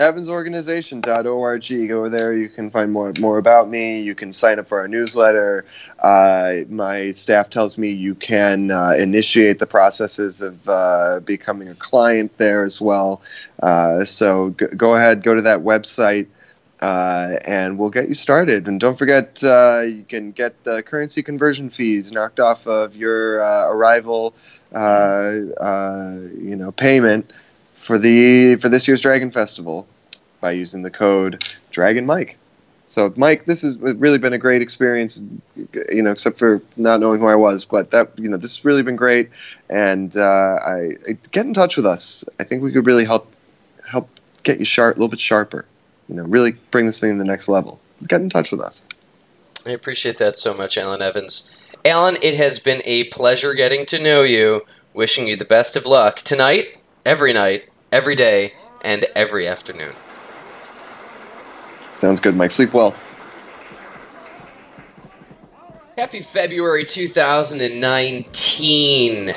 evansorganization.org. 0.00 1.88
Go 1.88 2.08
there. 2.08 2.36
You 2.36 2.48
can 2.48 2.70
find 2.70 2.90
more 2.90 3.12
more 3.18 3.36
about 3.38 3.68
me. 3.68 4.00
You 4.00 4.14
can 4.14 4.32
sign 4.32 4.58
up 4.58 4.66
for 4.66 4.78
our 4.78 4.88
newsletter. 4.88 5.66
Uh, 5.98 6.60
my 6.68 7.12
staff 7.12 7.50
tells 7.50 7.76
me 7.76 7.90
you 7.90 8.14
can 8.14 8.70
uh, 8.70 8.94
initiate 8.98 9.58
the 9.58 9.66
processes 9.66 10.40
of 10.40 10.66
uh, 10.66 11.20
becoming 11.20 11.68
a 11.68 11.74
client 11.74 12.36
there 12.38 12.64
as 12.64 12.80
well. 12.80 13.20
Uh, 13.62 14.04
so 14.04 14.50
g- 14.58 14.66
go 14.76 14.94
ahead, 14.94 15.22
go 15.22 15.34
to 15.34 15.42
that 15.42 15.60
website. 15.60 16.26
Uh, 16.80 17.38
and 17.44 17.78
we'll 17.78 17.90
get 17.90 18.08
you 18.08 18.14
started. 18.14 18.66
And 18.66 18.80
don't 18.80 18.96
forget, 18.98 19.44
uh, 19.44 19.82
you 19.82 20.02
can 20.02 20.32
get 20.32 20.64
the 20.64 20.82
currency 20.82 21.22
conversion 21.22 21.68
fees 21.68 22.10
knocked 22.10 22.40
off 22.40 22.66
of 22.66 22.96
your 22.96 23.36
arrival, 23.40 24.34
you 24.72 26.56
know, 26.56 26.72
payment 26.74 27.34
for 27.80 27.98
the 27.98 28.56
for 28.56 28.68
this 28.68 28.86
year's 28.86 29.00
Dragon 29.00 29.30
Festival 29.30 29.88
by 30.40 30.52
using 30.52 30.82
the 30.82 30.90
code 30.90 31.44
Dragon 31.70 32.06
Mike. 32.06 32.36
So, 32.86 33.12
Mike, 33.16 33.46
this 33.46 33.62
has 33.62 33.78
really 33.78 34.18
been 34.18 34.32
a 34.32 34.38
great 34.38 34.62
experience. 34.62 35.20
You 35.90 36.02
know, 36.02 36.10
except 36.10 36.38
for 36.38 36.60
not 36.76 37.00
knowing 37.00 37.20
who 37.20 37.26
I 37.26 37.36
was, 37.36 37.64
but 37.64 37.90
that 37.92 38.18
you 38.18 38.28
know, 38.28 38.36
this 38.36 38.56
has 38.56 38.64
really 38.64 38.82
been 38.82 38.96
great. 38.96 39.30
And 39.68 40.16
uh, 40.16 40.58
I, 40.64 40.90
I 41.08 41.18
get 41.30 41.46
in 41.46 41.54
touch 41.54 41.76
with 41.76 41.86
us. 41.86 42.24
I 42.38 42.44
think 42.44 42.62
we 42.62 42.72
could 42.72 42.86
really 42.86 43.04
help 43.04 43.32
help 43.88 44.08
get 44.42 44.58
you 44.58 44.66
sharp, 44.66 44.96
a 44.96 44.98
little 44.98 45.08
bit 45.08 45.20
sharper. 45.20 45.64
You 46.08 46.16
know, 46.16 46.24
really 46.24 46.52
bring 46.70 46.86
this 46.86 46.98
thing 46.98 47.12
to 47.12 47.18
the 47.18 47.24
next 47.24 47.48
level. 47.48 47.80
Get 48.06 48.20
in 48.20 48.28
touch 48.28 48.50
with 48.50 48.60
us. 48.60 48.82
I 49.64 49.70
appreciate 49.70 50.18
that 50.18 50.36
so 50.36 50.52
much, 50.52 50.76
Alan 50.76 51.00
Evans. 51.00 51.56
Alan, 51.84 52.16
it 52.22 52.34
has 52.34 52.58
been 52.58 52.82
a 52.84 53.04
pleasure 53.04 53.54
getting 53.54 53.86
to 53.86 54.02
know 54.02 54.22
you. 54.22 54.62
Wishing 54.92 55.28
you 55.28 55.36
the 55.36 55.44
best 55.44 55.76
of 55.76 55.86
luck 55.86 56.18
tonight, 56.18 56.79
every 57.04 57.32
night, 57.32 57.68
every 57.92 58.14
day, 58.14 58.54
and 58.82 59.04
every 59.14 59.46
afternoon. 59.46 59.92
Sounds 61.96 62.20
good, 62.20 62.36
Mike. 62.36 62.50
Sleep 62.50 62.72
well. 62.72 62.94
Happy 65.98 66.20
February 66.20 66.86
2019, 66.86 69.34